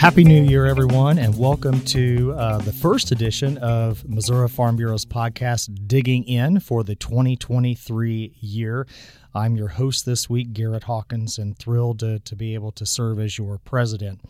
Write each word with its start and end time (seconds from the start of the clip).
Happy 0.00 0.24
New 0.24 0.42
Year, 0.42 0.64
everyone, 0.64 1.18
and 1.18 1.38
welcome 1.38 1.78
to 1.82 2.32
uh, 2.32 2.56
the 2.56 2.72
first 2.72 3.12
edition 3.12 3.58
of 3.58 4.08
Missouri 4.08 4.48
Farm 4.48 4.74
Bureau's 4.74 5.04
podcast, 5.04 5.86
Digging 5.86 6.24
In 6.24 6.58
for 6.58 6.82
the 6.82 6.94
2023 6.94 8.32
year. 8.40 8.86
I'm 9.34 9.56
your 9.56 9.68
host 9.68 10.06
this 10.06 10.30
week, 10.30 10.54
Garrett 10.54 10.84
Hawkins, 10.84 11.36
and 11.36 11.54
thrilled 11.58 11.98
to, 11.98 12.18
to 12.18 12.34
be 12.34 12.54
able 12.54 12.72
to 12.72 12.86
serve 12.86 13.20
as 13.20 13.36
your 13.36 13.58
president. 13.58 14.22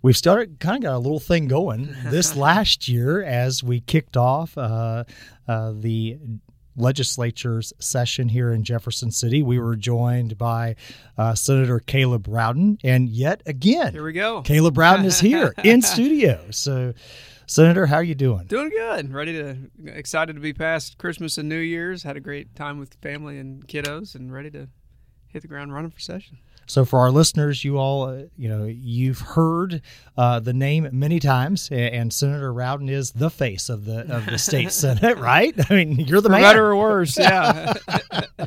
We've 0.00 0.16
started 0.16 0.60
kind 0.60 0.76
of 0.76 0.82
got 0.84 0.94
a 0.94 0.98
little 0.98 1.18
thing 1.18 1.48
going 1.48 1.92
this 2.04 2.36
last 2.36 2.86
year 2.86 3.20
as 3.20 3.64
we 3.64 3.80
kicked 3.80 4.16
off 4.16 4.56
uh, 4.56 5.02
uh, 5.48 5.72
the 5.74 6.18
legislature's 6.76 7.72
session 7.78 8.28
here 8.28 8.52
in 8.52 8.64
Jefferson 8.64 9.10
City. 9.10 9.42
We 9.42 9.58
were 9.58 9.76
joined 9.76 10.36
by 10.38 10.76
uh, 11.16 11.34
Senator 11.34 11.80
Caleb 11.80 12.26
Rowden, 12.28 12.78
and 12.84 13.08
yet 13.08 13.42
again, 13.46 13.92
here 13.92 14.04
we 14.04 14.12
go. 14.12 14.42
Caleb 14.42 14.76
Rowden 14.76 15.04
is 15.04 15.20
here 15.20 15.54
in 15.64 15.82
studio. 15.82 16.46
So, 16.50 16.94
Senator, 17.46 17.86
how 17.86 17.96
are 17.96 18.02
you 18.02 18.14
doing? 18.14 18.46
Doing 18.46 18.70
good. 18.70 19.12
Ready 19.12 19.32
to 19.34 19.56
excited 19.86 20.34
to 20.34 20.40
be 20.40 20.52
past 20.52 20.98
Christmas 20.98 21.38
and 21.38 21.48
New 21.48 21.58
Year's. 21.58 22.02
Had 22.02 22.16
a 22.16 22.20
great 22.20 22.54
time 22.54 22.78
with 22.78 22.94
family 23.02 23.38
and 23.38 23.66
kiddos, 23.66 24.14
and 24.14 24.32
ready 24.32 24.50
to 24.50 24.68
hit 25.28 25.42
the 25.42 25.48
ground 25.48 25.72
running 25.72 25.90
for 25.90 26.00
session. 26.00 26.38
So 26.66 26.84
for 26.84 26.98
our 27.00 27.10
listeners, 27.10 27.64
you 27.64 27.78
all, 27.78 28.04
uh, 28.04 28.22
you 28.36 28.48
know, 28.48 28.64
you've 28.64 29.20
heard 29.20 29.82
uh, 30.16 30.40
the 30.40 30.52
name 30.52 30.88
many 30.92 31.20
times, 31.20 31.68
and 31.70 32.12
Senator 32.12 32.52
Rowden 32.52 32.88
is 32.88 33.12
the 33.12 33.30
face 33.30 33.68
of 33.68 33.84
the 33.84 34.00
of 34.14 34.26
the 34.26 34.38
state 34.38 34.72
senate, 34.72 35.18
right? 35.18 35.54
I 35.70 35.74
mean, 35.74 35.98
you're 36.00 36.20
the 36.20 36.28
for 36.28 36.32
man. 36.32 36.42
Better 36.42 36.66
or 36.66 36.76
worse, 36.76 37.18
yeah. 37.18 37.74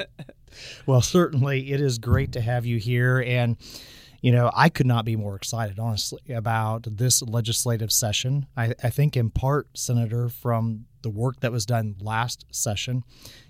well, 0.85 1.01
certainly, 1.01 1.71
it 1.71 1.81
is 1.81 1.97
great 1.97 2.31
to 2.33 2.41
have 2.41 2.65
you 2.65 2.77
here, 2.77 3.23
and 3.25 3.57
you 4.21 4.31
know, 4.31 4.51
I 4.53 4.69
could 4.69 4.87
not 4.87 5.05
be 5.05 5.15
more 5.15 5.35
excited, 5.35 5.79
honestly, 5.79 6.21
about 6.33 6.97
this 6.97 7.21
legislative 7.21 7.91
session. 7.91 8.47
I, 8.57 8.73
I 8.83 8.89
think, 8.89 9.15
in 9.15 9.29
part, 9.29 9.67
Senator, 9.77 10.29
from 10.29 10.85
the 11.03 11.09
work 11.09 11.39
that 11.41 11.51
was 11.51 11.65
done 11.65 11.95
last 12.01 12.45
session. 12.51 13.03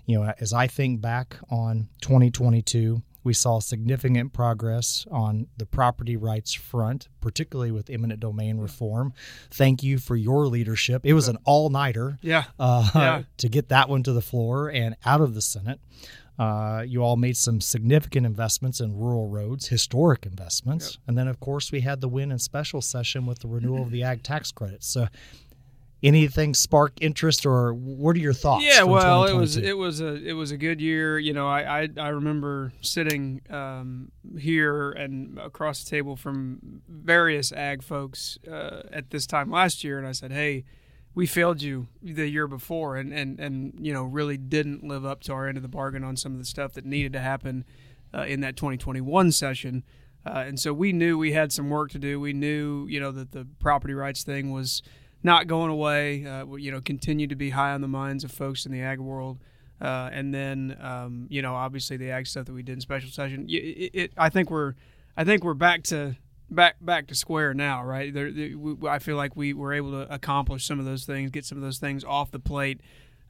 You 0.06 0.20
know, 0.20 0.32
as 0.38 0.52
I 0.52 0.66
think 0.66 1.00
back 1.00 1.36
on 1.50 1.88
2022 2.02 3.02
we 3.28 3.34
saw 3.34 3.58
significant 3.58 4.32
progress 4.32 5.06
on 5.10 5.48
the 5.58 5.66
property 5.66 6.16
rights 6.16 6.54
front, 6.54 7.08
particularly 7.20 7.70
with 7.70 7.90
eminent 7.90 8.20
domain 8.20 8.56
reform. 8.56 9.12
Thank 9.50 9.82
you 9.82 9.98
for 9.98 10.16
your 10.16 10.46
leadership. 10.46 11.02
It 11.04 11.12
was 11.12 11.28
an 11.28 11.36
all 11.44 11.68
nighter 11.68 12.18
yeah. 12.22 12.44
Uh, 12.58 12.88
yeah. 12.94 13.22
to 13.36 13.48
get 13.50 13.68
that 13.68 13.90
one 13.90 14.02
to 14.04 14.14
the 14.14 14.22
floor 14.22 14.70
and 14.70 14.96
out 15.04 15.20
of 15.20 15.34
the 15.34 15.42
Senate. 15.42 15.78
Uh, 16.38 16.82
you 16.86 17.02
all 17.02 17.16
made 17.16 17.36
some 17.36 17.60
significant 17.60 18.24
investments 18.24 18.80
in 18.80 18.96
rural 18.96 19.28
roads, 19.28 19.68
historic 19.68 20.24
investments. 20.24 20.92
Yep. 20.92 21.00
And 21.08 21.18
then, 21.18 21.28
of 21.28 21.38
course, 21.38 21.70
we 21.70 21.82
had 21.82 22.00
the 22.00 22.08
win 22.08 22.32
in 22.32 22.38
special 22.38 22.80
session 22.80 23.26
with 23.26 23.40
the 23.40 23.48
renewal 23.48 23.82
of 23.82 23.90
the 23.90 24.02
ag 24.10 24.22
tax 24.22 24.52
credits. 24.52 24.86
So 24.86 25.08
anything 26.02 26.54
spark 26.54 26.92
interest 27.00 27.44
or 27.44 27.74
what 27.74 28.14
are 28.14 28.20
your 28.20 28.32
thoughts 28.32 28.64
yeah 28.64 28.82
well 28.82 29.24
it 29.24 29.34
was 29.34 29.56
it 29.56 29.76
was 29.76 30.00
a 30.00 30.14
it 30.24 30.34
was 30.34 30.52
a 30.52 30.56
good 30.56 30.80
year. 30.80 31.18
You 31.18 31.32
know 31.32 31.48
i 31.48 31.80
i, 31.82 31.88
I 31.98 32.08
remember 32.08 32.72
sitting 32.80 33.40
um, 33.50 34.12
here 34.38 34.90
and 34.90 35.38
across 35.38 35.82
the 35.82 35.90
table 35.90 36.14
from 36.14 36.82
various 36.88 37.52
ag 37.52 37.82
folks 37.82 38.38
uh, 38.50 38.82
at 38.92 39.10
this 39.10 39.26
time 39.26 39.50
last 39.50 39.82
year 39.82 39.98
and 39.98 40.06
i 40.06 40.12
said 40.12 40.30
hey 40.30 40.64
we 41.14 41.26
failed 41.26 41.62
you 41.62 41.88
the 42.00 42.28
year 42.28 42.46
before 42.46 42.96
and 42.96 43.12
and 43.12 43.40
and 43.40 43.74
you 43.80 43.92
know 43.92 44.04
really 44.04 44.36
didn't 44.36 44.84
live 44.84 45.04
up 45.04 45.20
to 45.22 45.32
our 45.32 45.48
end 45.48 45.56
of 45.56 45.62
the 45.62 45.68
bargain 45.68 46.04
on 46.04 46.16
some 46.16 46.30
of 46.32 46.38
the 46.38 46.44
stuff 46.44 46.74
that 46.74 46.84
needed 46.84 47.12
to 47.12 47.18
happen 47.18 47.64
uh, 48.14 48.22
in 48.22 48.40
that 48.40 48.56
2021 48.56 49.32
session. 49.32 49.84
Uh, 50.26 50.44
and 50.46 50.60
so 50.60 50.72
we 50.72 50.92
knew 50.92 51.16
we 51.16 51.32
had 51.32 51.52
some 51.52 51.70
work 51.70 51.90
to 51.90 51.98
do. 51.98 52.20
We 52.20 52.32
knew 52.32 52.86
you 52.88 53.00
know 53.00 53.10
that 53.12 53.32
the 53.32 53.46
property 53.58 53.94
rights 53.94 54.22
thing 54.22 54.52
was 54.52 54.82
not 55.22 55.46
going 55.46 55.70
away. 55.70 56.26
Uh, 56.26 56.46
you 56.56 56.70
know, 56.70 56.80
continue 56.80 57.26
to 57.26 57.36
be 57.36 57.50
high 57.50 57.72
on 57.72 57.80
the 57.80 57.88
minds 57.88 58.24
of 58.24 58.30
folks 58.30 58.66
in 58.66 58.72
the 58.72 58.80
ag 58.80 58.98
world. 58.98 59.38
Uh, 59.80 60.10
and 60.12 60.34
then, 60.34 60.76
um, 60.80 61.26
you 61.28 61.40
know, 61.40 61.54
obviously 61.54 61.96
the 61.96 62.10
ag 62.10 62.26
stuff 62.26 62.46
that 62.46 62.52
we 62.52 62.62
did 62.62 62.72
in 62.72 62.80
special 62.80 63.10
session. 63.10 63.46
It, 63.48 63.90
it, 63.94 64.12
I 64.16 64.28
think 64.28 64.50
we're, 64.50 64.74
I 65.16 65.24
think 65.24 65.44
we're 65.44 65.54
back 65.54 65.84
to 65.84 66.16
back 66.50 66.76
back 66.80 67.06
to 67.08 67.14
square 67.14 67.54
now, 67.54 67.84
right? 67.84 68.12
There, 68.12 68.32
there, 68.32 68.56
we, 68.56 68.88
I 68.88 68.98
feel 68.98 69.16
like 69.16 69.36
we 69.36 69.52
were 69.52 69.72
able 69.72 69.92
to 69.92 70.12
accomplish 70.12 70.66
some 70.66 70.78
of 70.78 70.84
those 70.84 71.04
things, 71.04 71.30
get 71.30 71.44
some 71.44 71.58
of 71.58 71.62
those 71.62 71.78
things 71.78 72.04
off 72.04 72.30
the 72.30 72.40
plate 72.40 72.80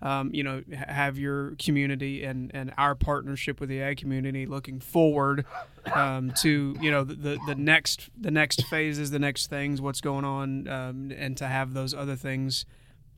um, 0.01 0.31
you 0.33 0.43
know, 0.43 0.63
have 0.73 1.19
your 1.19 1.55
community 1.59 2.25
and, 2.25 2.51
and 2.55 2.73
our 2.79 2.95
partnership 2.95 3.61
with 3.61 3.69
the 3.69 3.83
ag 3.83 3.99
community 3.99 4.47
looking 4.47 4.81
forward 4.81 5.45
um, 5.93 6.33
to 6.39 6.77
you 6.81 6.91
know 6.91 7.05
the, 7.05 7.39
the 7.47 7.55
next 7.55 8.09
the 8.19 8.31
next 8.31 8.65
phases, 8.67 9.11
the 9.11 9.19
next 9.19 9.49
things, 9.49 9.81
what's 9.81 10.01
going 10.01 10.25
on, 10.25 10.69
um, 10.69 11.13
and 11.17 11.37
to 11.37 11.47
have 11.47 11.75
those 11.75 11.95
other 11.95 12.17
things, 12.17 12.65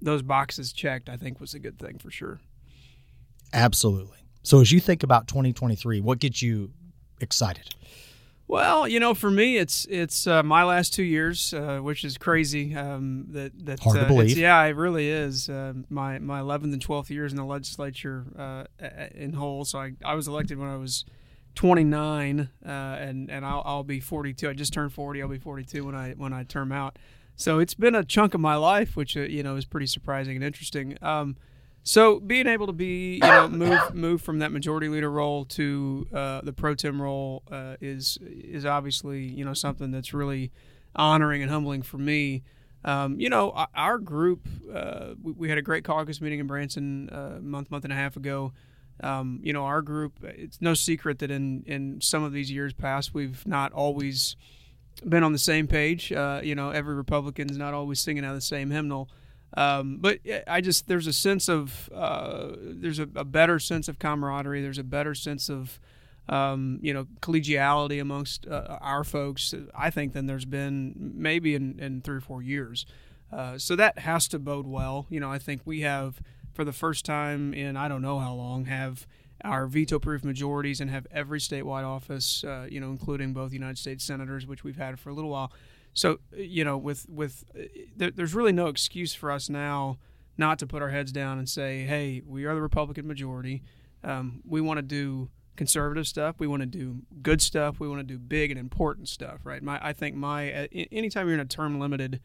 those 0.00 0.22
boxes 0.22 0.72
checked, 0.72 1.08
I 1.08 1.16
think 1.16 1.40
was 1.40 1.54
a 1.54 1.58
good 1.58 1.78
thing 1.78 1.98
for 1.98 2.10
sure. 2.10 2.40
Absolutely. 3.52 4.18
So 4.42 4.60
as 4.60 4.72
you 4.72 4.80
think 4.80 5.02
about 5.02 5.28
2023, 5.28 6.00
what 6.00 6.18
gets 6.18 6.40
you 6.40 6.70
excited? 7.20 7.74
Well, 8.50 8.88
you 8.88 8.98
know, 8.98 9.14
for 9.14 9.30
me, 9.30 9.58
it's 9.58 9.86
it's 9.88 10.26
uh, 10.26 10.42
my 10.42 10.64
last 10.64 10.92
two 10.92 11.04
years, 11.04 11.54
uh, 11.54 11.78
which 11.78 12.04
is 12.04 12.18
crazy. 12.18 12.74
Um, 12.74 13.26
that 13.28 13.52
that 13.64 13.78
hard 13.78 13.98
uh, 13.98 14.00
to 14.00 14.06
believe. 14.08 14.36
Yeah, 14.36 14.60
it 14.64 14.74
really 14.74 15.08
is. 15.08 15.48
Uh, 15.48 15.74
my 15.88 16.18
my 16.18 16.40
11th 16.40 16.72
and 16.72 16.84
12th 16.84 17.10
years 17.10 17.30
in 17.30 17.36
the 17.36 17.44
legislature 17.44 18.24
uh, 18.36 18.64
in 19.14 19.34
whole. 19.34 19.64
So 19.64 19.78
I, 19.78 19.92
I 20.04 20.14
was 20.14 20.26
elected 20.26 20.58
when 20.58 20.68
I 20.68 20.76
was 20.78 21.04
29, 21.54 22.48
uh, 22.66 22.68
and 22.68 23.30
and 23.30 23.46
I'll, 23.46 23.62
I'll 23.64 23.84
be 23.84 24.00
42. 24.00 24.48
I 24.48 24.52
just 24.52 24.72
turned 24.72 24.92
40. 24.92 25.22
I'll 25.22 25.28
be 25.28 25.38
42 25.38 25.84
when 25.84 25.94
I 25.94 26.14
when 26.14 26.32
I 26.32 26.42
term 26.42 26.72
out. 26.72 26.98
So 27.36 27.60
it's 27.60 27.74
been 27.74 27.94
a 27.94 28.02
chunk 28.02 28.34
of 28.34 28.40
my 28.40 28.56
life, 28.56 28.96
which 28.96 29.14
you 29.14 29.44
know 29.44 29.54
is 29.54 29.64
pretty 29.64 29.86
surprising 29.86 30.34
and 30.34 30.44
interesting. 30.44 30.98
Um, 31.02 31.36
so 31.82 32.20
being 32.20 32.46
able 32.46 32.66
to 32.66 32.72
be, 32.72 33.14
you 33.14 33.20
know, 33.20 33.48
move 33.48 33.94
move 33.94 34.22
from 34.22 34.40
that 34.40 34.52
majority 34.52 34.88
leader 34.88 35.10
role 35.10 35.44
to 35.46 36.06
uh, 36.12 36.40
the 36.42 36.52
pro 36.52 36.74
tem 36.74 37.00
role 37.00 37.42
uh, 37.50 37.76
is 37.80 38.18
is 38.22 38.66
obviously 38.66 39.22
you 39.22 39.44
know 39.44 39.54
something 39.54 39.90
that's 39.90 40.12
really 40.12 40.50
honoring 40.94 41.42
and 41.42 41.50
humbling 41.50 41.82
for 41.82 41.98
me. 41.98 42.42
Um, 42.84 43.20
you 43.20 43.28
know, 43.28 43.66
our 43.74 43.98
group 43.98 44.46
uh, 44.74 45.14
we, 45.22 45.32
we, 45.32 45.48
had 45.48 45.58
a 45.58 45.62
great 45.62 45.84
caucus 45.84 46.20
meeting 46.20 46.40
in 46.40 46.46
Branson 46.46 47.08
a 47.12 47.16
uh, 47.16 47.38
month 47.40 47.70
month 47.70 47.84
and 47.84 47.92
a 47.92 47.96
half 47.96 48.16
ago. 48.16 48.52
Um, 49.02 49.40
you 49.42 49.52
know, 49.52 49.64
our 49.64 49.80
group. 49.80 50.22
It's 50.22 50.60
no 50.60 50.74
secret 50.74 51.18
that 51.20 51.30
in 51.30 51.62
in 51.66 52.00
some 52.00 52.22
of 52.22 52.32
these 52.32 52.50
years 52.50 52.72
past, 52.72 53.14
we've 53.14 53.46
not 53.46 53.72
always 53.72 54.36
been 55.06 55.22
on 55.22 55.32
the 55.32 55.38
same 55.38 55.66
page. 55.66 56.12
Uh, 56.12 56.40
you 56.42 56.54
know, 56.54 56.70
every 56.70 56.94
Republican's 56.94 57.56
not 57.56 57.72
always 57.72 58.00
singing 58.00 58.24
out 58.24 58.30
of 58.30 58.36
the 58.36 58.42
same 58.42 58.70
hymnal. 58.70 59.08
Um, 59.56 59.98
but 60.00 60.20
I 60.46 60.60
just 60.60 60.86
there's 60.86 61.06
a 61.06 61.12
sense 61.12 61.48
of 61.48 61.90
uh, 61.92 62.52
there's 62.56 62.98
a, 62.98 63.08
a, 63.16 63.24
better 63.24 63.58
sense 63.58 63.88
of 63.88 63.98
camaraderie. 63.98 64.62
There's 64.62 64.78
a 64.78 64.84
better 64.84 65.14
sense 65.14 65.50
of 65.50 65.80
um, 66.28 66.78
you 66.82 66.94
know 66.94 67.06
collegiality 67.20 68.00
amongst 68.00 68.46
uh, 68.46 68.78
our 68.80 69.02
folks. 69.02 69.52
I 69.74 69.90
think 69.90 70.12
than 70.12 70.26
there's 70.26 70.44
been 70.44 70.94
maybe 70.96 71.56
in, 71.56 71.80
in 71.80 72.00
three 72.00 72.16
or 72.16 72.20
four 72.20 72.42
years. 72.42 72.86
Uh, 73.32 73.58
so 73.58 73.76
that 73.76 74.00
has 74.00 74.28
to 74.28 74.38
bode 74.38 74.66
well. 74.66 75.06
You 75.08 75.18
know, 75.18 75.30
I 75.30 75.38
think 75.38 75.62
we 75.64 75.80
have 75.80 76.20
for 76.52 76.64
the 76.64 76.72
first 76.72 77.04
time 77.04 77.52
in 77.52 77.76
I 77.76 77.88
don't 77.88 78.02
know 78.02 78.20
how 78.20 78.34
long 78.34 78.66
have 78.66 79.06
our 79.42 79.66
veto-proof 79.66 80.22
majorities 80.22 80.80
and 80.80 80.90
have 80.90 81.06
every 81.10 81.40
statewide 81.40 81.84
office. 81.84 82.44
Uh, 82.44 82.68
you 82.70 82.78
know, 82.78 82.90
including 82.90 83.32
both 83.32 83.52
United 83.52 83.78
States 83.78 84.04
senators, 84.04 84.46
which 84.46 84.62
we've 84.62 84.76
had 84.76 85.00
for 85.00 85.10
a 85.10 85.12
little 85.12 85.30
while. 85.30 85.52
So 85.92 86.20
uh, 86.32 86.40
you 86.40 86.64
know, 86.64 86.76
with 86.76 87.08
with 87.08 87.44
uh, 87.58 87.62
there, 87.96 88.10
there's 88.10 88.34
really 88.34 88.52
no 88.52 88.68
excuse 88.68 89.14
for 89.14 89.30
us 89.30 89.48
now 89.48 89.98
not 90.36 90.58
to 90.58 90.66
put 90.66 90.82
our 90.82 90.88
heads 90.88 91.12
down 91.12 91.38
and 91.38 91.48
say, 91.48 91.84
hey, 91.84 92.22
we 92.26 92.46
are 92.46 92.54
the 92.54 92.62
Republican 92.62 93.06
majority. 93.06 93.62
Um, 94.02 94.40
we 94.46 94.60
want 94.60 94.78
to 94.78 94.82
do 94.82 95.28
conservative 95.56 96.06
stuff. 96.08 96.36
We 96.38 96.46
want 96.46 96.62
to 96.62 96.66
do 96.66 97.02
good 97.22 97.42
stuff. 97.42 97.78
We 97.78 97.86
want 97.86 98.00
to 98.00 98.04
do 98.04 98.18
big 98.18 98.50
and 98.50 98.58
important 98.58 99.08
stuff, 99.08 99.40
right? 99.44 99.62
My, 99.62 99.78
I 99.86 99.92
think 99.92 100.16
my 100.16 100.52
uh, 100.52 100.66
anytime 100.90 101.26
you're 101.26 101.34
in 101.34 101.40
a 101.40 101.44
term 101.44 101.78
limited 101.78 102.20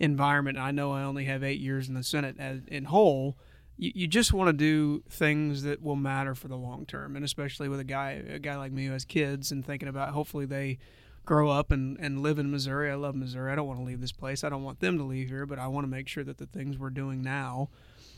environment, 0.00 0.58
I 0.58 0.72
know 0.72 0.90
I 0.90 1.04
only 1.04 1.26
have 1.26 1.44
eight 1.44 1.60
years 1.60 1.88
in 1.88 1.94
the 1.94 2.02
Senate 2.02 2.36
as 2.38 2.62
in 2.66 2.86
whole. 2.86 3.38
You, 3.76 3.92
you 3.94 4.06
just 4.08 4.32
want 4.32 4.48
to 4.48 4.52
do 4.52 5.04
things 5.08 5.62
that 5.62 5.80
will 5.80 5.94
matter 5.94 6.34
for 6.34 6.48
the 6.48 6.56
long 6.56 6.84
term, 6.84 7.14
and 7.14 7.24
especially 7.24 7.68
with 7.68 7.78
a 7.78 7.84
guy 7.84 8.22
a 8.28 8.40
guy 8.40 8.56
like 8.56 8.72
me 8.72 8.86
who 8.86 8.92
has 8.92 9.04
kids 9.04 9.52
and 9.52 9.64
thinking 9.64 9.88
about 9.88 10.08
hopefully 10.10 10.46
they 10.46 10.78
grow 11.24 11.50
up 11.50 11.70
and, 11.70 11.98
and 12.00 12.22
live 12.22 12.38
in 12.38 12.50
Missouri. 12.50 12.90
I 12.90 12.94
love 12.94 13.14
Missouri. 13.14 13.52
I 13.52 13.54
don't 13.54 13.66
want 13.66 13.78
to 13.78 13.84
leave 13.84 14.00
this 14.00 14.12
place. 14.12 14.42
I 14.42 14.48
don't 14.48 14.62
want 14.62 14.80
them 14.80 14.98
to 14.98 15.04
leave 15.04 15.28
here, 15.28 15.46
but 15.46 15.58
I 15.58 15.66
want 15.68 15.84
to 15.84 15.90
make 15.90 16.08
sure 16.08 16.24
that 16.24 16.38
the 16.38 16.46
things 16.46 16.78
we're 16.78 16.90
doing 16.90 17.22
now 17.22 17.68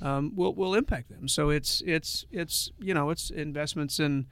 um, 0.00 0.32
will 0.34 0.54
will 0.54 0.74
impact 0.74 1.10
them. 1.10 1.28
So 1.28 1.50
it's 1.50 1.82
it's 1.86 2.24
it's 2.30 2.70
you 2.78 2.94
know 2.94 3.10
it's 3.10 3.30
investments 3.30 4.00
in 4.00 4.26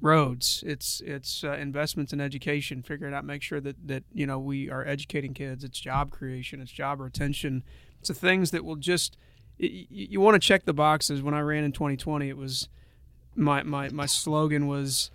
roads. 0.00 0.62
It's 0.66 1.00
it's 1.04 1.44
uh, 1.44 1.52
investments 1.52 2.12
in 2.12 2.20
education. 2.20 2.82
Figuring 2.82 3.14
out 3.14 3.24
make 3.24 3.42
sure 3.42 3.60
that 3.60 3.76
that 3.86 4.04
you 4.12 4.26
know 4.26 4.38
we 4.38 4.70
are 4.70 4.86
educating 4.86 5.34
kids. 5.34 5.64
It's 5.64 5.80
job 5.80 6.10
creation. 6.10 6.60
It's 6.60 6.72
job 6.72 7.00
retention. 7.00 7.62
It's 8.00 8.08
the 8.08 8.14
things 8.14 8.50
that 8.50 8.64
will 8.64 8.76
just 8.76 9.16
you, 9.58 9.86
you 9.90 10.20
want 10.20 10.34
to 10.34 10.46
check 10.46 10.64
the 10.64 10.72
boxes. 10.72 11.22
When 11.22 11.34
I 11.34 11.40
ran 11.40 11.64
in 11.64 11.72
2020, 11.72 12.28
it 12.28 12.36
was 12.36 12.68
my 13.34 13.62
my 13.62 13.88
my 13.90 14.06
slogan 14.06 14.66
was 14.66 15.10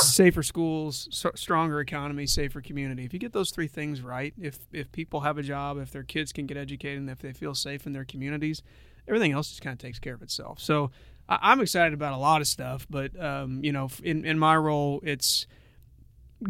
safer 0.00 0.42
schools, 0.42 1.08
so, 1.10 1.30
stronger 1.34 1.80
economy, 1.80 2.26
safer 2.26 2.60
community. 2.60 3.04
If 3.04 3.12
you 3.12 3.18
get 3.18 3.32
those 3.32 3.50
three 3.50 3.68
things 3.68 4.02
right, 4.02 4.34
if 4.40 4.58
if 4.72 4.90
people 4.92 5.20
have 5.20 5.38
a 5.38 5.42
job, 5.42 5.78
if 5.78 5.90
their 5.90 6.02
kids 6.02 6.32
can 6.32 6.46
get 6.46 6.56
educated, 6.56 6.98
and 6.98 7.10
if 7.10 7.20
they 7.20 7.32
feel 7.32 7.54
safe 7.54 7.86
in 7.86 7.92
their 7.92 8.04
communities, 8.04 8.62
everything 9.08 9.32
else 9.32 9.48
just 9.48 9.62
kind 9.62 9.72
of 9.72 9.78
takes 9.78 9.98
care 9.98 10.14
of 10.14 10.22
itself. 10.22 10.60
So 10.60 10.90
I, 11.28 11.52
am 11.52 11.60
excited 11.60 11.94
about 11.94 12.12
a 12.12 12.16
lot 12.16 12.40
of 12.40 12.46
stuff, 12.48 12.86
but 12.90 13.18
um, 13.22 13.62
you 13.62 13.72
know, 13.72 13.88
in 14.02 14.24
in 14.24 14.38
my 14.38 14.56
role, 14.56 15.00
it's 15.02 15.46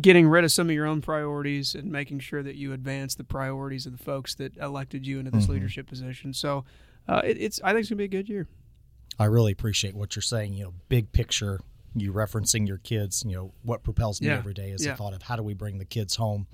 getting 0.01 0.29
rid 0.29 0.45
of 0.45 0.53
some 0.53 0.69
of 0.69 0.75
your 0.75 0.87
own 0.87 1.01
priorities 1.01 1.75
and 1.75 1.91
making 1.91 2.21
sure 2.21 2.43
that 2.43 2.55
you 2.55 2.73
advance 2.73 3.15
the 3.17 3.25
priorities 3.25 3.87
of 3.87 3.93
the 3.97 4.03
folks 4.03 4.35
that 4.37 4.57
elected 4.57 5.05
you 5.07 5.19
into 5.19 5.31
this 5.31 5.45
mm-hmm. 5.45 5.55
leadership 5.55 5.89
position. 5.89 6.33
So 6.33 6.65
uh, 7.09 7.23
it, 7.25 7.37
it's 7.41 7.61
I 7.63 7.71
think 7.71 7.81
it's 7.81 7.91
gonna 7.91 7.99
be 7.99 8.05
a 8.05 8.09
good 8.09 8.29
year. 8.29 8.47
I 9.19 9.25
really 9.25 9.53
appreciate 9.53 9.95
what 9.95 10.17
you're 10.17 10.23
saying. 10.23 10.55
You 10.55 10.65
know, 10.65 10.75
big 10.89 11.13
picture, 11.13 11.61
you 11.95 12.13
referencing 12.13 12.67
your 12.67 12.79
kids. 12.79 13.25
You 13.27 13.35
know, 13.35 13.53
what 13.63 13.83
propels 13.83 14.21
me 14.21 14.29
yeah. 14.29 14.39
every 14.39 14.55
day 14.55 14.71
is 14.71 14.85
yeah. 14.85 14.93
the 14.93 14.97
thought 14.97 15.15
of 15.15 15.23
how 15.23 15.37
do 15.37 15.43
we 15.43 15.55
bring 15.55 15.79
the 15.79 15.85
kids 15.85 16.17
home. 16.17 16.47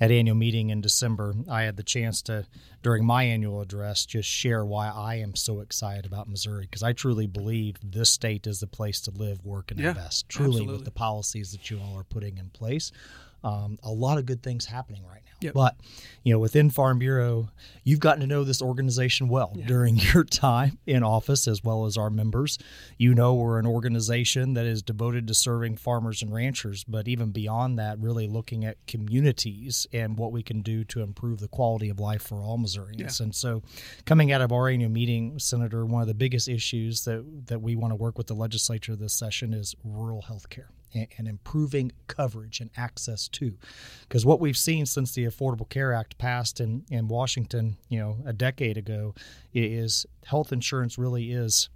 At 0.00 0.10
annual 0.10 0.36
meeting 0.36 0.70
in 0.70 0.80
December, 0.80 1.34
I 1.50 1.62
had 1.64 1.76
the 1.76 1.82
chance 1.82 2.22
to, 2.22 2.46
during 2.82 3.04
my 3.04 3.24
annual 3.24 3.60
address, 3.60 4.06
just 4.06 4.30
share 4.30 4.64
why 4.64 4.88
I 4.88 5.16
am 5.16 5.36
so 5.36 5.60
excited 5.60 6.06
about 6.06 6.26
Missouri 6.26 6.62
because 6.62 6.82
I 6.82 6.94
truly 6.94 7.26
believe 7.26 7.76
this 7.82 8.08
state 8.08 8.46
is 8.46 8.60
the 8.60 8.66
place 8.66 9.02
to 9.02 9.10
live, 9.10 9.44
work, 9.44 9.70
and 9.70 9.78
yeah, 9.78 9.90
invest. 9.90 10.30
Truly, 10.30 10.52
absolutely. 10.52 10.74
with 10.76 10.84
the 10.86 10.90
policies 10.90 11.52
that 11.52 11.70
you 11.70 11.80
all 11.80 11.98
are 11.98 12.04
putting 12.04 12.38
in 12.38 12.48
place, 12.48 12.92
um, 13.42 13.78
a 13.82 13.90
lot 13.90 14.18
of 14.18 14.26
good 14.26 14.42
things 14.42 14.66
happening 14.66 15.02
right 15.04 15.22
now. 15.24 15.30
Yep. 15.40 15.54
But, 15.54 15.76
you 16.22 16.32
know, 16.32 16.38
within 16.38 16.68
Farm 16.68 16.98
Bureau, 16.98 17.48
you've 17.82 18.00
gotten 18.00 18.20
to 18.20 18.26
know 18.26 18.44
this 18.44 18.60
organization 18.60 19.28
well 19.28 19.52
yeah. 19.54 19.66
during 19.66 19.96
your 20.14 20.24
time 20.24 20.78
in 20.86 21.02
office 21.02 21.48
as 21.48 21.64
well 21.64 21.86
as 21.86 21.96
our 21.96 22.10
members. 22.10 22.58
You 22.98 23.14
know, 23.14 23.34
we're 23.34 23.58
an 23.58 23.66
organization 23.66 24.54
that 24.54 24.66
is 24.66 24.82
devoted 24.82 25.26
to 25.28 25.34
serving 25.34 25.76
farmers 25.76 26.20
and 26.22 26.32
ranchers, 26.32 26.84
but 26.84 27.08
even 27.08 27.30
beyond 27.30 27.78
that, 27.78 27.98
really 27.98 28.26
looking 28.26 28.64
at 28.64 28.76
communities 28.86 29.86
and 29.92 30.18
what 30.18 30.32
we 30.32 30.42
can 30.42 30.60
do 30.60 30.84
to 30.84 31.00
improve 31.00 31.40
the 31.40 31.48
quality 31.48 31.88
of 31.88 31.98
life 31.98 32.22
for 32.22 32.42
all 32.42 32.58
Missourians. 32.58 33.20
Yeah. 33.20 33.24
And 33.24 33.34
so, 33.34 33.62
coming 34.04 34.32
out 34.32 34.42
of 34.42 34.52
our 34.52 34.68
annual 34.68 34.90
meeting, 34.90 35.38
Senator, 35.38 35.86
one 35.86 36.02
of 36.02 36.08
the 36.08 36.14
biggest 36.14 36.48
issues 36.48 37.04
that, 37.04 37.46
that 37.46 37.62
we 37.62 37.76
want 37.76 37.92
to 37.92 37.96
work 37.96 38.18
with 38.18 38.26
the 38.26 38.34
legislature 38.34 38.94
this 38.94 39.14
session 39.14 39.54
is 39.54 39.74
rural 39.84 40.22
health 40.22 40.50
care 40.50 40.70
and, 40.94 41.28
improving 41.28 41.92
coverage 42.06 42.60
and 42.60 42.70
access 42.76 43.28
to. 43.28 43.54
Because 44.02 44.26
what 44.26 44.40
we've 44.40 44.56
seen 44.56 44.86
since 44.86 45.14
the 45.14 45.24
Affordable 45.24 45.68
Care 45.68 45.92
Act 45.92 46.18
passed 46.18 46.60
in, 46.60 46.84
in 46.90 47.08
Washington, 47.08 47.76
you 47.88 47.98
know, 47.98 48.18
a 48.26 48.32
decade 48.32 48.76
ago, 48.76 49.14
is 49.54 50.06
health 50.24 50.52
insurance 50.52 50.98
really 50.98 51.32
is 51.32 51.68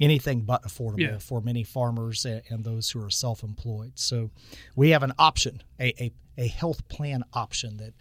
anything 0.00 0.42
but 0.42 0.62
affordable 0.62 1.00
yeah. 1.00 1.18
for 1.18 1.40
many 1.40 1.64
farmers 1.64 2.24
and, 2.24 2.42
and, 2.48 2.64
those 2.64 2.90
who 2.90 3.04
are 3.04 3.10
self-employed. 3.10 3.92
So 3.96 4.30
we 4.76 4.90
have 4.90 5.02
an 5.02 5.12
option, 5.18 5.62
a, 5.80 5.92
a, 6.02 6.12
a 6.36 6.46
health 6.46 6.86
plan 6.88 7.24
option 7.32 7.78
that 7.78 7.94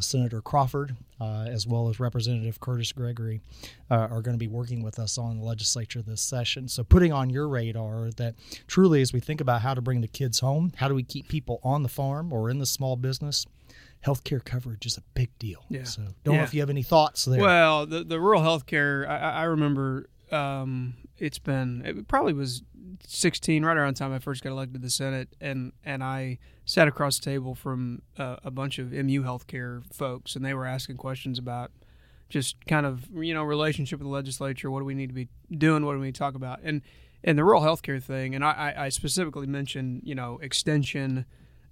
Senator 0.00 0.40
Crawford, 0.40 0.96
uh, 1.20 1.46
as 1.48 1.66
well 1.66 1.88
as 1.88 1.98
Representative 1.98 2.60
Kurtis 2.60 2.94
Gregory, 2.94 3.40
uh, 3.90 3.94
are 3.94 4.22
going 4.22 4.34
to 4.34 4.38
be 4.38 4.46
working 4.46 4.82
with 4.82 4.98
us 4.98 5.18
on 5.18 5.38
the 5.38 5.44
legislature 5.44 6.02
this 6.02 6.20
session. 6.20 6.68
So, 6.68 6.84
putting 6.84 7.12
on 7.12 7.30
your 7.30 7.48
radar 7.48 8.10
that 8.16 8.34
truly, 8.66 9.00
as 9.00 9.12
we 9.12 9.20
think 9.20 9.40
about 9.40 9.62
how 9.62 9.74
to 9.74 9.80
bring 9.80 10.00
the 10.00 10.08
kids 10.08 10.40
home, 10.40 10.72
how 10.76 10.88
do 10.88 10.94
we 10.94 11.02
keep 11.02 11.28
people 11.28 11.60
on 11.62 11.82
the 11.82 11.88
farm 11.88 12.32
or 12.32 12.50
in 12.50 12.58
the 12.58 12.66
small 12.66 12.96
business? 12.96 13.46
Healthcare 14.06 14.44
coverage 14.44 14.86
is 14.86 14.96
a 14.96 15.02
big 15.14 15.36
deal. 15.38 15.64
Yeah. 15.68 15.84
So, 15.84 16.02
don't 16.22 16.34
yeah. 16.34 16.40
know 16.40 16.44
if 16.44 16.54
you 16.54 16.60
have 16.60 16.70
any 16.70 16.82
thoughts 16.82 17.24
there. 17.24 17.40
Well, 17.40 17.86
the, 17.86 18.04
the 18.04 18.20
rural 18.20 18.42
healthcare, 18.42 19.08
I, 19.08 19.16
I 19.16 19.42
remember 19.44 20.08
um, 20.30 20.94
it's 21.16 21.38
been, 21.38 21.82
it 21.84 22.06
probably 22.08 22.32
was 22.32 22.62
16, 23.06 23.64
right 23.64 23.76
around 23.76 23.96
the 23.96 23.98
time 23.98 24.12
I 24.12 24.18
first 24.18 24.42
got 24.42 24.50
elected 24.50 24.74
to 24.74 24.80
the 24.80 24.90
Senate, 24.90 25.28
and 25.40 25.72
and 25.84 26.02
I 26.02 26.38
sat 26.68 26.86
across 26.86 27.18
the 27.18 27.24
table 27.24 27.54
from 27.54 28.02
uh, 28.18 28.36
a 28.44 28.50
bunch 28.50 28.78
of 28.78 28.92
MU 28.92 29.22
healthcare 29.22 29.82
folks, 29.90 30.36
and 30.36 30.44
they 30.44 30.52
were 30.52 30.66
asking 30.66 30.98
questions 30.98 31.38
about 31.38 31.70
just 32.28 32.62
kind 32.66 32.84
of 32.84 33.08
you 33.10 33.32
know 33.32 33.42
relationship 33.42 33.98
with 33.98 34.06
the 34.06 34.12
legislature. 34.12 34.70
What 34.70 34.80
do 34.80 34.84
we 34.84 34.94
need 34.94 35.08
to 35.08 35.14
be 35.14 35.28
doing? 35.50 35.86
What 35.86 35.94
do 35.94 35.98
we 35.98 36.06
need 36.06 36.14
to 36.14 36.18
talk 36.18 36.34
about? 36.34 36.60
And 36.62 36.82
and 37.24 37.38
the 37.38 37.44
rural 37.44 37.62
healthcare 37.62 38.02
thing, 38.02 38.34
and 38.34 38.44
I, 38.44 38.74
I 38.76 38.88
specifically 38.90 39.46
mentioned 39.46 40.02
you 40.04 40.14
know 40.14 40.38
extension 40.42 41.24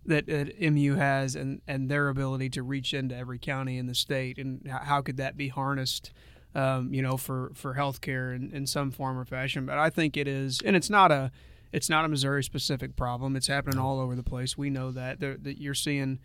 that, 0.07 0.27
that 0.29 0.59
MU 0.59 0.95
has 0.95 1.37
and 1.37 1.61
and 1.69 1.91
their 1.91 2.09
ability 2.09 2.49
to 2.51 2.63
reach 2.63 2.95
into 2.95 3.15
every 3.15 3.39
county 3.39 3.77
in 3.77 3.87
the 3.87 3.95
state, 3.95 4.39
and 4.39 4.67
how 4.67 5.03
could 5.03 5.19
that 5.19 5.37
be 5.37 5.49
harnessed? 5.49 6.11
um, 6.57 6.95
you 6.95 7.03
know, 7.03 7.19
for 7.19 7.53
for 7.55 7.75
healthcare 7.75 8.35
in, 8.35 8.51
in 8.51 8.67
some 8.67 8.91
form 8.91 9.19
or 9.19 9.27
fashion. 9.27 9.67
But 9.67 9.77
I 9.77 9.91
think 9.91 10.17
it 10.17 10.27
is, 10.27 10.61
and 10.65 10.75
it's 10.75 10.89
not 10.89 11.13
a 11.13 11.31
it's 11.73 11.89
not 11.89 12.05
a 12.05 12.09
Missouri 12.09 12.43
specific 12.43 12.97
problem. 12.97 13.37
It's 13.37 13.47
happening 13.47 13.79
all 13.79 14.01
over 14.01 14.15
the 14.15 14.23
place. 14.23 14.57
We 14.57 14.71
know 14.71 14.91
that 14.93 15.21
that 15.21 15.61
you're 15.61 15.75
seeing. 15.75 16.21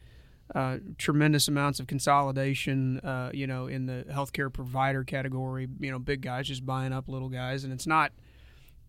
Uh, 0.54 0.80
tremendous 0.98 1.48
amounts 1.48 1.80
of 1.80 1.88
consolidation, 1.88 3.00
uh, 3.06 3.32
you 3.34 3.48
know, 3.48 3.68
in 3.68 3.86
the 3.86 4.04
healthcare 4.12 4.52
provider 4.52 5.02
category. 5.02 5.66
You 5.80 5.92
know, 5.92 5.98
big 5.98 6.20
guys 6.20 6.46
just 6.46 6.66
buying 6.66 6.92
up 6.92 7.08
little 7.08 7.30
guys, 7.30 7.64
and 7.64 7.72
it's 7.72 7.88
not 7.88 8.12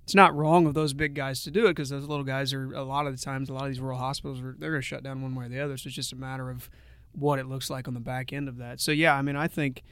it's 0.05 0.15
not 0.15 0.35
wrong 0.35 0.67
of 0.67 0.75
those 0.75 0.93
big 0.93 1.15
guys 1.15 1.43
to 1.45 1.51
do 1.51 1.67
it 1.67 1.71
because 1.71 1.91
those 1.91 2.07
little 2.09 2.25
guys 2.25 2.53
are 2.53 2.73
a 2.75 2.83
lot 2.83 3.07
of 3.07 3.17
the 3.17 3.23
times 3.23 3.49
a 3.49 3.55
lot 3.55 3.65
of 3.65 3.69
these 3.69 3.81
rural 3.81 3.99
hospitals 3.99 4.41
are 4.41 4.57
they're 4.59 4.71
going 4.71 4.83
to 4.83 4.87
shut 4.87 5.03
down 5.03 5.23
one 5.23 5.35
way 5.35 5.47
or 5.47 5.49
the 5.49 5.61
other. 5.61 5.77
So 5.77 5.87
it's 5.87 5.97
just 5.97 6.13
a 6.13 6.17
matter 6.17 6.51
of 6.51 6.69
what 7.13 7.39
it 7.39 7.47
looks 7.47 7.71
like 7.71 7.87
on 7.87 7.95
the 7.95 8.01
back 8.01 8.33
end 8.33 8.49
of 8.49 8.57
that. 8.57 8.81
So 8.81 8.91
yeah, 8.91 9.15
I 9.15 9.23
mean, 9.23 9.37
I 9.37 9.47
think 9.47 9.83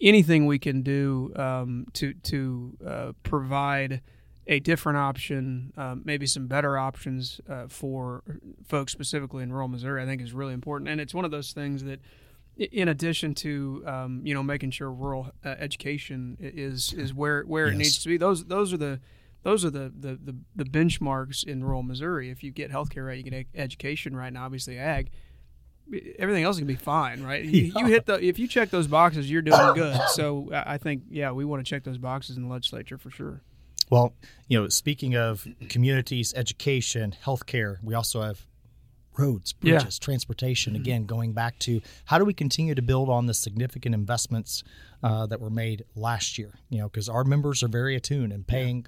anything 0.00 0.46
we 0.46 0.58
can 0.58 0.82
do 0.82 1.32
um, 1.36 1.86
to 1.94 2.12
to 2.14 2.76
uh, 2.86 3.12
provide 3.22 4.02
a 4.46 4.60
different 4.60 4.98
option, 4.98 5.72
uh, 5.76 5.96
maybe 6.04 6.26
some 6.26 6.46
better 6.46 6.76
options 6.76 7.40
uh, 7.48 7.66
for 7.68 8.22
folks 8.66 8.92
specifically 8.92 9.42
in 9.42 9.52
rural 9.52 9.68
Missouri, 9.68 10.02
I 10.02 10.06
think 10.06 10.20
is 10.20 10.32
really 10.32 10.52
important. 10.52 10.90
And 10.90 11.00
it's 11.00 11.14
one 11.14 11.24
of 11.24 11.30
those 11.30 11.52
things 11.52 11.84
that, 11.84 12.00
in 12.56 12.88
addition 12.88 13.34
to 13.34 13.82
um, 13.86 14.20
you 14.22 14.32
know 14.32 14.42
making 14.42 14.70
sure 14.70 14.90
rural 14.90 15.32
uh, 15.44 15.48
education 15.58 16.36
is 16.40 16.92
is 16.92 17.12
where 17.12 17.42
where 17.42 17.66
yes. 17.66 17.74
it 17.74 17.78
needs 17.78 18.02
to 18.02 18.08
be, 18.08 18.16
those 18.16 18.44
those 18.44 18.72
are 18.72 18.76
the 18.76 19.00
those 19.42 19.62
are 19.64 19.70
the, 19.70 19.92
the, 19.94 20.18
the, 20.24 20.34
the 20.56 20.64
benchmarks 20.64 21.44
in 21.44 21.62
rural 21.62 21.82
Missouri. 21.82 22.30
If 22.30 22.42
you 22.42 22.50
get 22.50 22.70
healthcare 22.70 23.06
right, 23.06 23.22
you 23.22 23.30
get 23.30 23.46
education 23.54 24.16
right, 24.16 24.28
and 24.28 24.38
obviously 24.38 24.78
ag 24.78 25.10
everything 26.18 26.44
else 26.44 26.56
can 26.56 26.66
be 26.66 26.76
fine, 26.76 27.22
right? 27.22 27.44
You, 27.54 27.72
yeah. 27.74 27.80
you, 27.80 27.86
hit 27.86 28.06
the 28.06 28.24
if 28.24 28.38
you 28.38 28.48
check 28.48 28.70
those 28.70 28.86
boxes, 28.86 29.30
you're 29.30 29.42
doing 29.42 29.74
good. 29.74 30.00
So 30.12 30.48
I 30.52 30.78
think 30.78 31.02
yeah, 31.10 31.32
we 31.32 31.44
want 31.44 31.64
to 31.64 31.68
check 31.68 31.84
those 31.84 31.98
boxes 31.98 32.36
in 32.36 32.44
the 32.44 32.48
legislature 32.48 32.98
for 32.98 33.10
sure. 33.10 33.42
Well, 33.90 34.14
you 34.48 34.60
know, 34.60 34.68
speaking 34.68 35.16
of 35.16 35.46
communities, 35.68 36.32
education, 36.34 37.14
healthcare, 37.24 37.76
we 37.82 37.94
also 37.94 38.22
have 38.22 38.46
roads, 39.18 39.52
bridges, 39.52 39.98
yeah. 40.00 40.04
transportation. 40.04 40.72
Mm-hmm. 40.72 40.82
Again, 40.82 41.06
going 41.06 41.32
back 41.32 41.58
to 41.60 41.80
how 42.06 42.18
do 42.18 42.24
we 42.24 42.34
continue 42.34 42.74
to 42.74 42.82
build 42.82 43.08
on 43.08 43.26
the 43.26 43.34
significant 43.34 43.94
investments 43.94 44.64
uh, 45.02 45.26
that 45.26 45.40
were 45.40 45.50
made 45.50 45.84
last 45.94 46.38
year? 46.38 46.54
You 46.68 46.78
know, 46.78 46.88
because 46.88 47.08
our 47.08 47.24
members 47.24 47.62
are 47.62 47.68
very 47.68 47.94
attuned 47.94 48.32
and 48.32 48.46
paying 48.46 48.86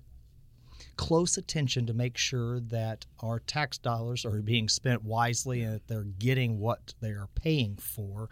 close 0.97 1.37
attention 1.37 1.87
to 1.87 1.95
make 1.95 2.17
sure 2.17 2.61
that 2.61 3.07
our 3.21 3.39
tax 3.41 3.79
dollars 3.79 4.25
are 4.25 4.41
being 4.43 4.69
spent 4.69 5.05
wisely 5.05 5.63
and 5.63 5.75
that 5.75 5.89
they're 5.89 6.05
getting 6.05 6.59
what 6.59 6.95
they 7.01 7.11
are 7.11 7.29
paying 7.35 7.77
for 7.77 8.29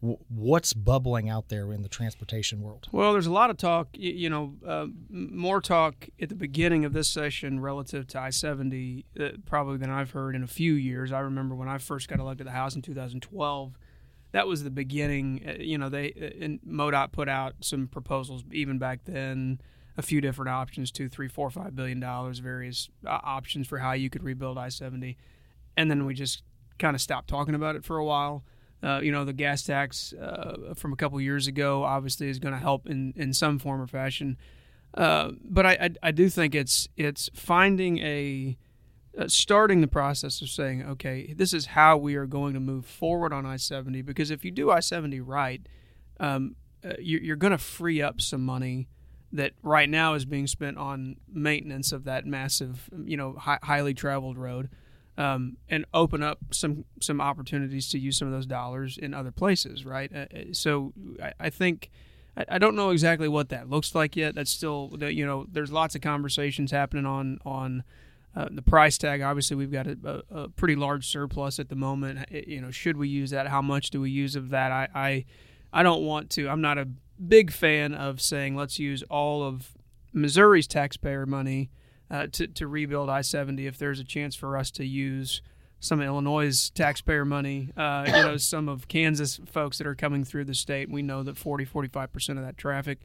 what's 0.00 0.72
bubbling 0.72 1.28
out 1.28 1.48
there 1.48 1.72
in 1.72 1.82
the 1.82 1.88
transportation 1.88 2.62
world? 2.62 2.88
Well, 2.90 3.12
there's 3.12 3.26
a 3.26 3.32
lot 3.32 3.50
of 3.50 3.58
talk, 3.58 3.88
you 3.92 4.30
know, 4.30 4.54
uh, 4.66 4.86
more 5.10 5.60
talk 5.60 6.08
at 6.20 6.30
the 6.30 6.34
beginning 6.34 6.84
of 6.84 6.92
this 6.92 7.08
session 7.08 7.60
relative 7.60 8.06
to 8.08 8.20
I 8.20 8.30
70 8.30 9.04
uh, 9.18 9.28
probably 9.44 9.76
than 9.76 9.90
I've 9.90 10.12
heard 10.12 10.34
in 10.34 10.42
a 10.42 10.46
few 10.46 10.72
years. 10.72 11.12
I 11.12 11.20
remember 11.20 11.54
when 11.54 11.68
I 11.68 11.78
first 11.78 12.08
got 12.08 12.18
elected 12.18 12.46
to 12.46 12.50
the 12.50 12.56
House 12.56 12.74
in 12.74 12.82
2012. 12.82 13.78
That 14.32 14.46
was 14.46 14.62
the 14.64 14.70
beginning. 14.70 15.44
Uh, 15.46 15.62
you 15.62 15.76
know, 15.76 15.88
they 15.88 16.12
uh, 16.12 16.44
and 16.44 16.60
MoDOT 16.66 17.12
put 17.12 17.28
out 17.28 17.56
some 17.60 17.86
proposals 17.86 18.42
even 18.52 18.78
back 18.78 19.00
then 19.04 19.60
a 19.96 20.02
few 20.02 20.20
different 20.20 20.48
options 20.48 20.90
two 20.90 21.08
three 21.08 21.28
four 21.28 21.50
five 21.50 21.74
billion 21.74 22.00
dollars 22.00 22.38
various 22.38 22.88
uh, 23.06 23.18
options 23.22 23.66
for 23.66 23.78
how 23.78 23.92
you 23.92 24.08
could 24.08 24.22
rebuild 24.22 24.56
i-70 24.56 25.16
and 25.76 25.90
then 25.90 26.06
we 26.06 26.14
just 26.14 26.42
kind 26.78 26.94
of 26.94 27.02
stopped 27.02 27.28
talking 27.28 27.54
about 27.54 27.76
it 27.76 27.84
for 27.84 27.98
a 27.98 28.04
while 28.04 28.44
uh, 28.82 29.00
you 29.02 29.12
know 29.12 29.24
the 29.24 29.32
gas 29.32 29.62
tax 29.62 30.12
uh, 30.12 30.74
from 30.76 30.92
a 30.92 30.96
couple 30.96 31.20
years 31.20 31.46
ago 31.46 31.84
obviously 31.84 32.28
is 32.28 32.38
going 32.38 32.54
to 32.54 32.60
help 32.60 32.86
in, 32.88 33.12
in 33.16 33.32
some 33.32 33.58
form 33.58 33.80
or 33.80 33.86
fashion. 33.86 34.36
Uh, 34.94 35.30
but 35.44 35.66
I, 35.66 35.72
I, 35.72 35.90
I, 36.04 36.10
do 36.10 36.28
think 36.28 36.54
it's 36.54 36.88
it's 36.96 37.30
finding 37.32 37.98
a 37.98 38.58
uh, 39.16 39.28
starting 39.28 39.82
the 39.82 39.86
process 39.86 40.42
of 40.42 40.48
saying 40.48 40.84
okay 40.84 41.32
this 41.32 41.52
is 41.52 41.66
how 41.66 41.96
we 41.96 42.16
are 42.16 42.26
going 42.26 42.54
to 42.54 42.60
move 42.60 42.86
forward 42.86 43.32
on 43.32 43.46
i-70 43.46 44.04
because 44.04 44.32
if 44.32 44.44
you 44.44 44.50
do 44.50 44.70
i-70 44.72 45.22
right 45.24 45.64
um, 46.18 46.56
uh, 46.84 46.94
you're, 46.98 47.20
you're 47.20 47.36
going 47.36 47.52
to 47.52 47.58
free 47.58 48.02
up 48.02 48.20
some 48.20 48.44
money 48.44 48.88
that 49.32 49.52
right 49.62 49.88
now 49.88 50.14
is 50.14 50.24
being 50.24 50.46
spent 50.46 50.76
on 50.76 51.16
maintenance 51.32 51.92
of 51.92 52.04
that 52.04 52.26
massive, 52.26 52.90
you 53.04 53.16
know, 53.16 53.34
hi- 53.38 53.58
highly 53.62 53.94
traveled 53.94 54.36
road, 54.36 54.68
um, 55.18 55.56
and 55.68 55.84
open 55.92 56.22
up 56.22 56.38
some 56.50 56.84
some 57.00 57.20
opportunities 57.20 57.88
to 57.90 57.98
use 57.98 58.16
some 58.16 58.28
of 58.28 58.32
those 58.32 58.46
dollars 58.46 58.98
in 58.98 59.14
other 59.14 59.30
places, 59.30 59.84
right? 59.84 60.10
Uh, 60.14 60.18
uh 60.18 60.44
so 60.52 60.92
I, 61.22 61.32
I 61.40 61.50
think. 61.50 61.90
I, 62.48 62.58
don't 62.58 62.76
know 62.76 62.90
exactly 62.90 63.28
what 63.28 63.48
that 63.48 63.68
looks 63.68 63.92
like 63.92 64.16
yet. 64.16 64.36
That's 64.36 64.52
still, 64.52 64.96
you 65.00 65.26
know, 65.26 65.46
there's 65.50 65.72
lots 65.72 65.96
of 65.96 66.00
conversations 66.00 66.70
happening 66.70 67.04
on 67.04 67.38
on 67.44 67.82
uh, 68.34 68.46
the 68.50 68.62
price 68.62 68.96
tag. 68.96 69.20
Obviously, 69.20 69.56
we've 69.56 69.72
got 69.72 69.86
a, 69.86 70.22
a, 70.30 70.42
a, 70.42 70.48
pretty 70.48 70.76
large 70.76 71.06
surplus 71.08 71.58
at 71.58 71.68
the 71.68 71.74
moment. 71.74 72.30
You 72.30 72.60
know, 72.60 72.70
should 72.70 72.96
we 72.96 73.08
use 73.08 73.30
that? 73.30 73.48
How 73.48 73.60
much 73.60 73.90
do 73.90 74.00
we 74.00 74.10
use 74.10 74.36
of 74.36 74.50
that? 74.50 74.70
I, 74.70 74.88
I, 74.94 75.24
I 75.72 75.82
don't 75.82 76.04
want 76.04 76.30
to. 76.30 76.48
I'm 76.48 76.60
not 76.60 76.78
a 76.78 76.88
big 77.26 77.50
fan 77.50 77.94
of 77.94 78.20
saying 78.20 78.54
let's 78.54 78.78
use 78.78 79.02
all 79.10 79.42
of 79.42 79.72
Missouri's 80.12 80.66
taxpayer 80.66 81.26
money 81.26 81.70
uh, 82.10 82.26
to 82.32 82.46
to 82.48 82.66
rebuild 82.66 83.08
I-70 83.08 83.66
if 83.66 83.78
there's 83.78 84.00
a 84.00 84.04
chance 84.04 84.34
for 84.34 84.56
us 84.56 84.70
to 84.72 84.84
use 84.84 85.42
some 85.80 86.02
Illinois' 86.02 86.70
taxpayer 86.70 87.24
money, 87.24 87.70
uh, 87.76 88.04
you 88.06 88.12
know, 88.12 88.36
some 88.36 88.68
of 88.68 88.86
Kansas 88.86 89.40
folks 89.46 89.78
that 89.78 89.86
are 89.86 89.94
coming 89.94 90.24
through 90.24 90.44
the 90.44 90.54
state. 90.54 90.90
We 90.90 91.00
know 91.00 91.22
that 91.22 91.38
40, 91.38 91.64
45% 91.64 92.36
of 92.36 92.44
that 92.44 92.58
traffic 92.58 92.98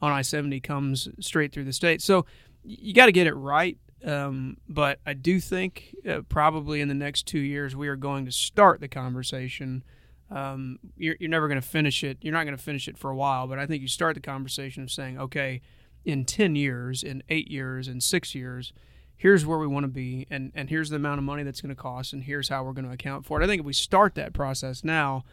on 0.00 0.10
I 0.10 0.22
70 0.22 0.60
comes 0.60 1.08
straight 1.20 1.52
through 1.52 1.64
the 1.64 1.72
state. 1.72 2.00
So 2.00 2.24
you 2.62 2.94
got 2.94 3.06
to 3.06 3.12
get 3.12 3.26
it 3.26 3.34
right. 3.34 3.76
Um, 4.04 4.58
but 4.68 5.00
I 5.06 5.14
do 5.14 5.40
think 5.40 5.94
uh, 6.08 6.20
probably 6.28 6.80
in 6.80 6.88
the 6.88 6.94
next 6.94 7.26
two 7.26 7.38
years, 7.38 7.76
we 7.76 7.88
are 7.88 7.96
going 7.96 8.26
to 8.26 8.32
start 8.32 8.80
the 8.80 8.88
conversation. 8.88 9.82
Um, 10.30 10.78
you're, 10.96 11.16
you're 11.20 11.30
never 11.30 11.48
going 11.48 11.60
to 11.60 11.66
finish 11.66 12.04
it. 12.04 12.18
You're 12.20 12.32
not 12.32 12.44
going 12.44 12.56
to 12.56 12.62
finish 12.62 12.88
it 12.88 12.98
for 12.98 13.10
a 13.10 13.16
while, 13.16 13.46
but 13.46 13.58
I 13.58 13.66
think 13.66 13.82
you 13.82 13.88
start 13.88 14.14
the 14.14 14.20
conversation 14.20 14.82
of 14.82 14.90
saying, 14.90 15.18
okay, 15.18 15.62
in 16.04 16.24
10 16.24 16.56
years, 16.56 17.02
in 17.02 17.22
eight 17.28 17.50
years, 17.50 17.88
in 17.88 18.00
six 18.00 18.34
years, 18.34 18.72
here's 19.16 19.46
where 19.46 19.58
we 19.58 19.66
want 19.66 19.84
to 19.84 19.88
be 19.88 20.26
and, 20.30 20.52
and 20.54 20.68
here's 20.68 20.90
the 20.90 20.96
amount 20.96 21.18
of 21.18 21.24
money 21.24 21.42
that's 21.42 21.60
going 21.60 21.74
to 21.74 21.80
cost 21.80 22.12
and 22.12 22.24
here's 22.24 22.48
how 22.48 22.62
we're 22.62 22.72
going 22.72 22.84
to 22.84 22.92
account 22.92 23.24
for 23.24 23.40
it. 23.40 23.44
I 23.44 23.46
think 23.46 23.60
if 23.60 23.66
we 23.66 23.72
start 23.72 24.14
that 24.16 24.32
process 24.32 24.84
now, 24.84 25.24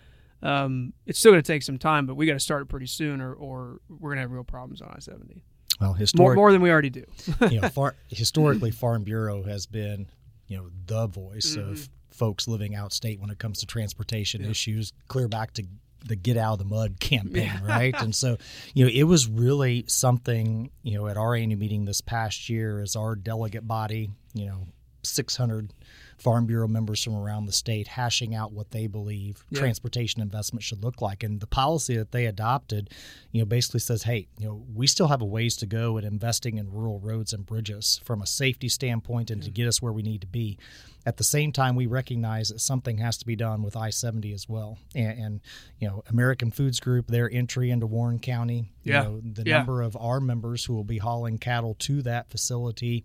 um, 0.41 0.93
it's 1.05 1.19
still 1.19 1.31
going 1.31 1.43
to 1.43 1.47
take 1.47 1.63
some 1.63 1.77
time, 1.77 2.05
but 2.05 2.15
we 2.15 2.25
got 2.25 2.33
to 2.33 2.39
start 2.39 2.63
it 2.63 2.65
pretty 2.69 2.87
soon 2.87 3.21
or, 3.21 3.33
or 3.33 3.79
we're 3.89 4.09
going 4.09 4.17
to 4.17 4.21
have 4.21 4.31
real 4.31 4.43
problems 4.43 4.81
on 4.81 4.89
I-70. 4.89 5.41
Well, 5.79 5.93
historic, 5.93 6.35
more, 6.35 6.35
more 6.35 6.51
than 6.51 6.61
we 6.61 6.71
already 6.71 6.89
do. 6.89 7.05
you 7.49 7.61
know, 7.61 7.69
far, 7.73 7.95
historically, 8.07 8.71
Farm 8.71 9.03
Bureau 9.03 9.43
has 9.43 9.65
been, 9.65 10.07
you 10.47 10.57
know, 10.57 10.69
the 10.85 11.07
voice 11.07 11.55
mm-hmm. 11.55 11.71
of 11.71 11.89
folks 12.11 12.47
living 12.47 12.75
out 12.75 12.93
state 12.93 13.19
when 13.19 13.29
it 13.29 13.39
comes 13.39 13.59
to 13.59 13.65
transportation 13.65 14.43
yeah. 14.43 14.49
issues, 14.49 14.93
clear 15.07 15.27
back 15.27 15.53
to 15.53 15.63
the 16.05 16.15
get 16.15 16.37
out 16.37 16.53
of 16.53 16.59
the 16.59 16.65
mud 16.65 16.99
campaign, 16.99 17.61
right? 17.63 17.93
and 17.99 18.15
so, 18.15 18.37
you 18.73 18.85
know, 18.85 18.91
it 18.93 19.03
was 19.03 19.27
really 19.27 19.85
something, 19.87 20.71
you 20.83 20.97
know, 20.97 21.07
at 21.07 21.17
our 21.17 21.35
annual 21.35 21.59
meeting 21.59 21.85
this 21.85 22.01
past 22.01 22.49
year 22.49 22.81
as 22.81 22.95
our 22.95 23.15
delegate 23.15 23.67
body, 23.67 24.09
you 24.33 24.45
know, 24.45 24.67
600 25.03 25.73
Farm 26.21 26.45
Bureau 26.45 26.67
members 26.67 27.03
from 27.03 27.15
around 27.15 27.47
the 27.47 27.51
state 27.51 27.87
hashing 27.87 28.35
out 28.35 28.51
what 28.51 28.69
they 28.69 28.85
believe 28.85 29.43
yeah. 29.49 29.59
transportation 29.59 30.21
investment 30.21 30.63
should 30.63 30.83
look 30.83 31.01
like. 31.01 31.23
And 31.23 31.39
the 31.39 31.47
policy 31.47 31.97
that 31.97 32.11
they 32.11 32.27
adopted, 32.27 32.91
you 33.31 33.41
know, 33.41 33.45
basically 33.45 33.79
says, 33.79 34.03
hey, 34.03 34.27
you 34.37 34.47
know, 34.47 34.63
we 34.71 34.85
still 34.85 35.07
have 35.07 35.21
a 35.21 35.25
ways 35.25 35.57
to 35.57 35.65
go 35.65 35.97
in 35.97 36.05
investing 36.05 36.59
in 36.59 36.71
rural 36.71 36.99
roads 36.99 37.33
and 37.33 37.43
bridges 37.43 37.99
from 38.05 38.21
a 38.21 38.27
safety 38.27 38.69
standpoint 38.69 39.31
and 39.31 39.41
yeah. 39.41 39.45
to 39.45 39.51
get 39.51 39.67
us 39.67 39.81
where 39.81 39.91
we 39.91 40.03
need 40.03 40.21
to 40.21 40.27
be. 40.27 40.59
At 41.03 41.17
the 41.17 41.23
same 41.23 41.51
time, 41.51 41.75
we 41.75 41.87
recognize 41.87 42.49
that 42.49 42.61
something 42.61 42.99
has 42.99 43.17
to 43.17 43.25
be 43.25 43.35
done 43.35 43.63
with 43.63 43.75
I 43.75 43.89
70 43.89 44.31
as 44.33 44.47
well. 44.47 44.77
And, 44.93 45.19
and, 45.19 45.41
you 45.79 45.87
know, 45.87 46.03
American 46.07 46.51
Foods 46.51 46.79
Group, 46.79 47.07
their 47.07 47.31
entry 47.31 47.71
into 47.71 47.87
Warren 47.87 48.19
County, 48.19 48.65
yeah. 48.83 49.01
you 49.01 49.09
know, 49.09 49.21
the 49.23 49.43
number 49.43 49.81
of 49.81 49.97
our 49.99 50.19
members 50.19 50.65
who 50.65 50.75
will 50.75 50.83
be 50.83 50.99
hauling 50.99 51.39
cattle 51.39 51.75
to 51.79 52.03
that 52.03 52.29
facility 52.29 53.03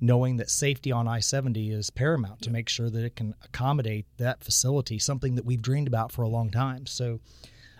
knowing 0.00 0.36
that 0.38 0.50
safety 0.50 0.90
on 0.90 1.06
I 1.06 1.20
70 1.20 1.70
is 1.70 1.90
paramount 1.90 2.42
to 2.42 2.50
make 2.50 2.68
sure 2.68 2.90
that 2.90 3.04
it 3.04 3.16
can 3.16 3.34
accommodate 3.44 4.06
that 4.16 4.42
facility, 4.42 4.98
something 4.98 5.34
that 5.34 5.44
we've 5.44 5.62
dreamed 5.62 5.88
about 5.88 6.12
for 6.12 6.22
a 6.22 6.28
long 6.28 6.50
time. 6.50 6.86
So 6.86 7.20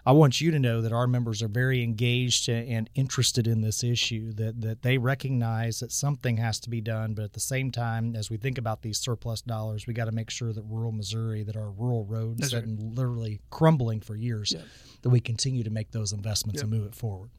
I 0.05 0.13
want 0.13 0.41
you 0.41 0.51
to 0.51 0.59
know 0.59 0.81
that 0.81 0.93
our 0.93 1.07
members 1.07 1.43
are 1.43 1.49
very 1.49 1.83
engaged 1.83 2.49
and 2.49 2.89
interested 2.95 3.47
in 3.47 3.61
this 3.61 3.85
issue, 3.85 4.33
that, 4.33 4.61
that 4.61 4.83
they 4.83 4.99
recognize 4.99 5.81
that 5.81 5.93
something 5.93 6.39
has 6.39 6.59
to 6.61 6.71
be 6.71 6.81
done. 6.81 7.15
But 7.15 7.25
at 7.25 7.33
the 7.33 7.41
same 7.41 7.71
time, 7.71 8.17
as 8.17 8.31
we 8.31 8.37
think 8.37 8.59
about 8.59 8.83
these 8.83 8.99
surplus 8.99 9.43
dollars, 9.43 9.87
we 9.87 9.95
got 9.95 10.07
to 10.07 10.13
make 10.13 10.31
sure 10.31 10.53
that 10.53 10.63
rural 10.63 10.93
Missouri, 10.93 11.43
that 11.43 11.57
our 11.57 11.71
rural 11.71 12.05
roads 12.05 12.51
that 12.51 12.57
right. 12.57 12.65
been 12.65 12.95
literally 12.95 13.41
crumbling 13.51 14.01
for 14.01 14.17
years, 14.17 14.53
yeah. 14.53 14.63
that 15.03 15.11
we 15.11 15.21
continue 15.21 15.63
to 15.63 15.71
make 15.71 15.91
those 15.91 16.13
investments 16.13 16.63
and 16.63 16.71
move 16.71 16.87
it 16.87 16.95
forward. 16.95 17.31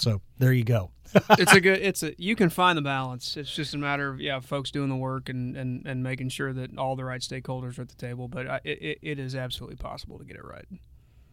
So 0.00 0.22
there 0.38 0.52
you 0.52 0.64
go. 0.64 0.90
it's 1.30 1.52
a 1.52 1.60
good. 1.60 1.80
It's 1.80 2.02
a. 2.02 2.14
You 2.20 2.36
can 2.36 2.50
find 2.50 2.78
the 2.78 2.82
balance. 2.82 3.36
It's 3.36 3.54
just 3.54 3.74
a 3.74 3.78
matter 3.78 4.08
of 4.08 4.20
yeah, 4.20 4.40
folks 4.40 4.70
doing 4.70 4.88
the 4.88 4.96
work 4.96 5.28
and 5.28 5.56
and, 5.56 5.86
and 5.86 6.02
making 6.02 6.28
sure 6.28 6.52
that 6.52 6.78
all 6.78 6.96
the 6.96 7.04
right 7.04 7.20
stakeholders 7.20 7.78
are 7.78 7.82
at 7.82 7.88
the 7.88 7.96
table. 7.96 8.28
But 8.28 8.46
I, 8.46 8.60
it 8.64 8.98
it 9.02 9.18
is 9.18 9.34
absolutely 9.34 9.76
possible 9.76 10.18
to 10.18 10.24
get 10.24 10.36
it 10.36 10.44
right. 10.44 10.66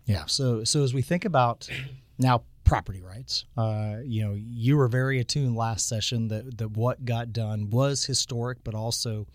Yeah. 0.06 0.26
So 0.26 0.64
so 0.64 0.84
as 0.84 0.94
we 0.94 1.02
think 1.02 1.26
about 1.26 1.70
now 2.18 2.44
property 2.64 3.02
rights, 3.02 3.46
uh, 3.56 3.98
you 4.04 4.26
know, 4.26 4.34
you 4.36 4.78
were 4.78 4.88
very 4.88 5.20
attuned 5.20 5.56
last 5.56 5.88
session 5.88 6.28
that 6.30 6.58
that 6.58 6.72
what 6.72 7.06
got 7.06 7.32
done 7.32 7.70
was 7.70 8.06
historic, 8.06 8.64
but 8.64 8.74
also 8.74 9.28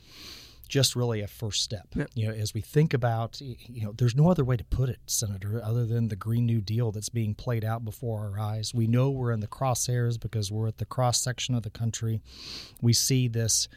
just 0.73 0.97
really 0.97 1.21
a 1.21 1.27
first 1.27 1.63
step. 1.63 1.87
Yep. 1.95 2.09
You 2.15 2.29
know, 2.29 2.33
as 2.33 2.55
we 2.55 2.63
think 2.63 2.95
about, 2.95 3.39
you 3.43 3.85
know, 3.85 3.93
there's 3.93 4.17
no 4.17 4.31
other 4.31 4.43
way 4.43 4.57
to 4.57 4.65
put 4.65 4.89
it, 4.89 5.01
Senator, 5.05 5.61
other 5.63 5.85
than 5.85 6.09
the 6.09 6.17
Green 6.17 6.47
New 6.47 6.63
Deal 6.63 6.91
that's 6.91 7.11
being 7.11 7.35
played 7.35 7.63
out 7.63 7.85
before 7.85 8.21
our 8.21 8.41
eyes. 8.41 8.73
We 8.73 8.87
know 8.87 9.11
we're 9.11 9.33
in 9.33 9.41
the 9.41 9.47
crosshairs 9.47 10.19
because 10.19 10.51
we're 10.51 10.69
at 10.69 10.79
the 10.79 10.87
cross 10.87 11.21
section 11.21 11.55
of 11.55 11.63
the 11.63 11.69
country. 11.69 12.23
We 12.81 12.95
see 12.95 13.29
this 13.29 13.69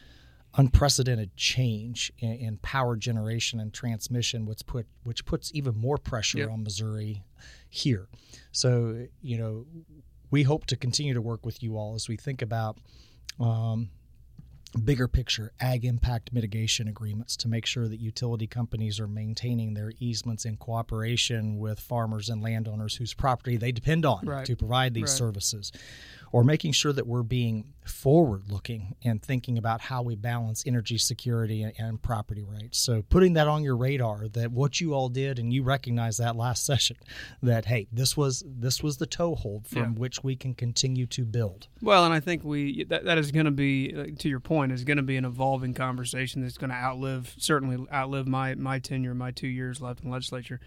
unprecedented 0.54 1.36
change 1.36 2.10
in, 2.18 2.32
in, 2.32 2.56
power 2.62 2.96
generation 2.96 3.60
and 3.60 3.74
transmission, 3.74 4.46
which 4.46 4.64
put 4.64 4.86
which 5.04 5.26
puts 5.26 5.50
even 5.52 5.76
more 5.76 5.98
pressure 5.98 6.38
yep. 6.38 6.50
on 6.50 6.62
Missouri 6.62 7.22
here. 7.68 8.08
So, 8.52 9.06
you 9.20 9.36
know, 9.36 9.66
we 10.30 10.44
hope 10.44 10.64
to 10.66 10.76
continue 10.76 11.12
to 11.12 11.20
work 11.20 11.44
with 11.44 11.62
you 11.62 11.76
all 11.76 11.94
as 11.94 12.08
we 12.08 12.16
think 12.16 12.40
about 12.40 12.78
um, 13.38 13.90
bigger 14.76 15.08
picture 15.08 15.52
ag 15.60 15.84
impact 15.84 16.32
mitigation 16.32 16.88
agreements 16.88 17.36
to 17.36 17.48
make 17.48 17.66
sure 17.66 17.88
that 17.88 18.00
utility 18.00 18.46
companies 18.46 19.00
are 19.00 19.08
maintaining 19.08 19.74
their 19.74 19.92
easements 19.98 20.44
in 20.44 20.56
cooperation 20.56 21.58
with 21.58 21.80
farmers 21.80 22.28
and 22.28 22.42
landowners 22.42 22.96
whose 22.96 23.14
property 23.14 23.56
they 23.56 23.72
depend 23.72 24.04
on 24.04 24.24
right. 24.24 24.46
to 24.46 24.56
provide 24.56 24.94
these 24.94 25.02
right. 25.02 25.10
services 25.10 25.72
or 26.32 26.44
making 26.44 26.72
sure 26.72 26.92
that 26.92 27.06
we're 27.06 27.22
being 27.22 27.72
forward 27.84 28.50
looking 28.50 28.96
and 29.04 29.22
thinking 29.22 29.58
about 29.58 29.80
how 29.80 30.02
we 30.02 30.16
balance 30.16 30.64
energy 30.66 30.98
security 30.98 31.62
and, 31.62 31.72
and, 31.78 32.02
property 32.02 32.42
rights. 32.42 32.78
So 32.78 33.02
putting 33.02 33.34
that 33.34 33.46
on 33.46 33.62
your 33.62 33.76
radar 33.76 34.28
that 34.28 34.50
what 34.50 34.80
you 34.80 34.92
all 34.92 35.08
did 35.08 35.38
and 35.38 35.52
you 35.52 35.62
recognize 35.62 36.16
that 36.16 36.36
last 36.36 36.66
session 36.66 36.96
that 37.42 37.66
hey 37.66 37.86
this 37.92 38.16
was 38.16 38.44
this 38.46 38.82
was 38.82 38.96
the 38.96 39.06
toehold 39.06 39.66
from 39.66 39.82
yeah. 39.82 39.98
which 39.98 40.22
we 40.22 40.36
can 40.36 40.54
continue 40.54 41.06
to 41.06 41.24
build. 41.24 41.68
Well, 41.80 42.04
and 42.04 42.12
I 42.12 42.20
think 42.20 42.44
we 42.44 42.84
that, 42.84 43.04
that 43.04 43.18
is 43.18 43.30
going 43.30 43.46
to 43.46 43.52
be 43.52 44.14
to 44.18 44.28
your 44.28 44.40
point 44.40 44.72
is 44.72 44.84
going 44.84 44.96
to 44.96 45.02
be 45.02 45.16
an 45.16 45.24
evolving 45.24 45.74
conversation 45.74 46.42
that's 46.42 46.58
going 46.58 46.70
to 46.70 46.76
outlive 46.76 47.34
certainly 47.38 47.86
outlive 47.92 48.26
my 48.26 48.54
my 48.54 48.78
tenure 48.78 49.14
my 49.14 49.30
2 49.30 49.46
years 49.46 49.80
left 49.80 50.02
in 50.02 50.10
legislature. 50.10 50.60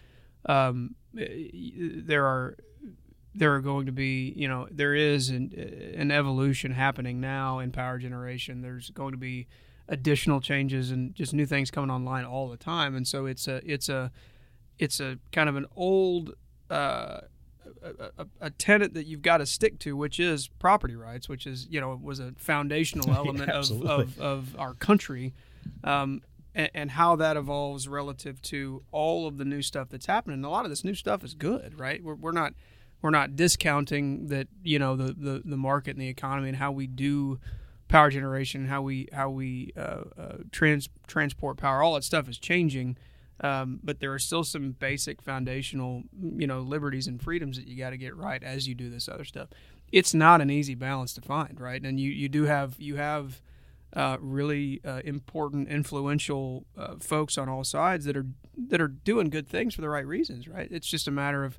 Um, 0.45 0.95
there 1.13 2.25
are 2.25 2.55
there 3.39 3.55
are 3.55 3.61
going 3.61 3.85
to 3.85 3.91
be, 3.93 4.33
you 4.35 4.49
know, 4.49 4.67
there 4.69 4.93
is 4.93 5.29
an, 5.29 5.53
an 5.95 6.11
evolution 6.11 6.71
happening 6.71 7.21
now 7.21 7.59
in 7.59 7.71
power 7.71 7.97
generation. 7.97 8.61
There's 8.61 8.89
going 8.89 9.13
to 9.13 9.17
be 9.17 9.47
additional 9.87 10.41
changes 10.41 10.91
and 10.91 11.15
just 11.15 11.33
new 11.33 11.45
things 11.45 11.71
coming 11.71 11.89
online 11.89 12.25
all 12.25 12.49
the 12.49 12.57
time, 12.57 12.95
and 12.95 13.07
so 13.07 13.25
it's 13.25 13.47
a 13.47 13.61
it's 13.65 13.87
a 13.87 14.11
it's 14.77 14.99
a 14.99 15.17
kind 15.31 15.47
of 15.47 15.55
an 15.55 15.65
old 15.77 16.33
uh, 16.69 17.21
a, 17.81 18.11
a, 18.17 18.27
a 18.41 18.49
tenet 18.49 18.93
that 18.93 19.05
you've 19.05 19.21
got 19.21 19.37
to 19.37 19.45
stick 19.45 19.79
to, 19.79 19.95
which 19.95 20.19
is 20.19 20.49
property 20.59 20.97
rights, 20.97 21.29
which 21.29 21.47
is 21.47 21.65
you 21.69 21.79
know 21.79 21.97
was 22.01 22.19
a 22.19 22.33
foundational 22.37 23.09
element 23.15 23.49
yeah, 23.49 23.59
of, 23.59 23.85
of, 23.85 24.19
of 24.19 24.55
our 24.59 24.73
country. 24.73 25.33
Um, 25.83 26.21
and, 26.55 26.69
and, 26.73 26.91
how 26.91 27.15
that 27.17 27.37
evolves 27.37 27.87
relative 27.87 28.41
to 28.41 28.81
all 28.91 29.27
of 29.27 29.37
the 29.37 29.45
new 29.45 29.61
stuff 29.61 29.87
that's 29.89 30.07
happening. 30.07 30.43
A 30.43 30.49
lot 30.49 30.65
of 30.65 30.71
this 30.71 30.83
new 30.83 30.95
stuff 30.95 31.23
is 31.23 31.35
good, 31.35 31.79
right? 31.79 32.03
We're, 32.03 32.15
we're 32.15 32.31
not 32.31 32.53
we're 33.01 33.09
not 33.09 33.35
discounting 33.35 34.27
that 34.27 34.47
you 34.63 34.79
know 34.79 34.95
the, 34.95 35.13
the, 35.13 35.41
the 35.45 35.57
market 35.57 35.91
and 35.91 36.01
the 36.01 36.09
economy 36.09 36.49
and 36.49 36.57
how 36.57 36.71
we 36.71 36.87
do 36.87 37.39
power 37.87 38.09
generation, 38.09 38.67
how 38.67 38.81
we 38.81 39.09
how 39.11 39.29
we 39.29 39.73
uh, 39.75 40.03
uh, 40.17 40.37
trans 40.51 40.87
transport 41.07 41.57
power, 41.57 41.81
all 41.83 41.95
that 41.95 42.03
stuff 42.03 42.29
is 42.29 42.37
changing. 42.37 42.97
Um, 43.41 43.79
but 43.83 43.99
there 43.99 44.13
are 44.13 44.19
still 44.19 44.43
some 44.43 44.71
basic 44.71 45.21
foundational, 45.21 46.03
you 46.35 46.45
know, 46.45 46.59
liberties 46.59 47.07
and 47.07 47.21
freedoms 47.21 47.57
that 47.57 47.67
you 47.67 47.77
got 47.77 47.91
to 47.91 47.97
get 47.97 48.15
right 48.15 48.43
as 48.43 48.67
you 48.67 48.75
do 48.75 48.89
this 48.89 49.07
other 49.07 49.23
stuff. 49.23 49.47
It's 49.91 50.13
not 50.13 50.41
an 50.41 50.49
easy 50.49 50.75
balance 50.75 51.13
to 51.13 51.21
find, 51.21 51.59
right? 51.59 51.81
And 51.81 51.99
you, 51.99 52.11
you 52.11 52.27
do 52.27 52.43
have 52.43 52.75
you 52.79 52.97
have 52.97 53.41
uh, 53.93 54.17
really 54.19 54.81
uh, 54.85 55.01
important, 55.05 55.69
influential 55.69 56.65
uh, 56.77 56.95
folks 56.99 57.37
on 57.37 57.49
all 57.49 57.63
sides 57.63 58.05
that 58.05 58.17
are 58.17 58.27
that 58.67 58.81
are 58.81 58.89
doing 58.89 59.29
good 59.29 59.47
things 59.47 59.73
for 59.73 59.81
the 59.81 59.89
right 59.89 60.05
reasons, 60.05 60.47
right? 60.47 60.67
It's 60.69 60.87
just 60.87 61.07
a 61.07 61.11
matter 61.11 61.45
of 61.45 61.57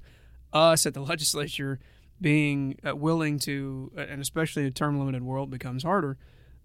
us 0.52 0.87
at 0.87 0.95
the 0.95 1.00
legislature 1.12 1.78
being 2.21 2.78
uh, 2.87 2.95
willing 2.95 3.38
to, 3.40 3.90
uh, 3.97 4.00
and 4.02 4.21
especially 4.21 4.62
in 4.62 4.69
a 4.69 4.73
term 4.73 4.99
limited 4.99 5.23
world 5.23 5.50
becomes 5.50 5.83
harder, 5.83 6.19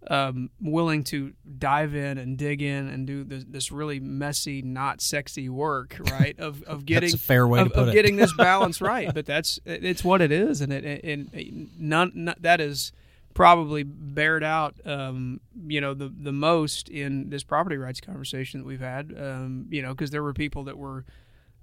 um, 0.07 0.49
willing 0.61 1.03
to 1.03 1.33
dive 1.57 1.95
in 1.95 2.17
and 2.17 2.37
dig 2.37 2.61
in 2.61 2.87
and 2.87 3.07
do 3.07 3.23
this, 3.23 3.43
this 3.47 3.71
really 3.71 3.99
messy, 3.99 4.61
not 4.61 5.01
sexy 5.01 5.49
work, 5.49 5.97
right? 6.11 6.37
Of 6.39 6.61
of 6.63 6.85
getting 6.85 7.15
fair 7.17 7.47
way 7.47 7.61
of, 7.61 7.71
of 7.71 7.93
getting 7.93 8.17
this 8.17 8.33
balance 8.33 8.81
right. 8.81 9.13
But 9.13 9.25
that's 9.25 9.59
it's 9.65 10.03
what 10.03 10.21
it 10.21 10.31
is, 10.31 10.61
and 10.61 10.71
it 10.71 11.03
and 11.03 11.69
none, 11.79 12.11
none 12.13 12.35
that 12.39 12.61
is 12.61 12.91
probably 13.33 13.83
bared 13.83 14.43
out, 14.43 14.75
um, 14.85 15.39
you 15.67 15.81
know, 15.81 15.93
the 15.93 16.11
the 16.15 16.31
most 16.31 16.89
in 16.89 17.29
this 17.29 17.43
property 17.43 17.77
rights 17.77 18.01
conversation 18.01 18.61
that 18.61 18.65
we've 18.65 18.79
had. 18.79 19.13
Um, 19.17 19.67
you 19.69 19.81
know, 19.81 19.93
because 19.93 20.11
there 20.11 20.23
were 20.23 20.33
people 20.33 20.63
that 20.65 20.77
were 20.77 21.05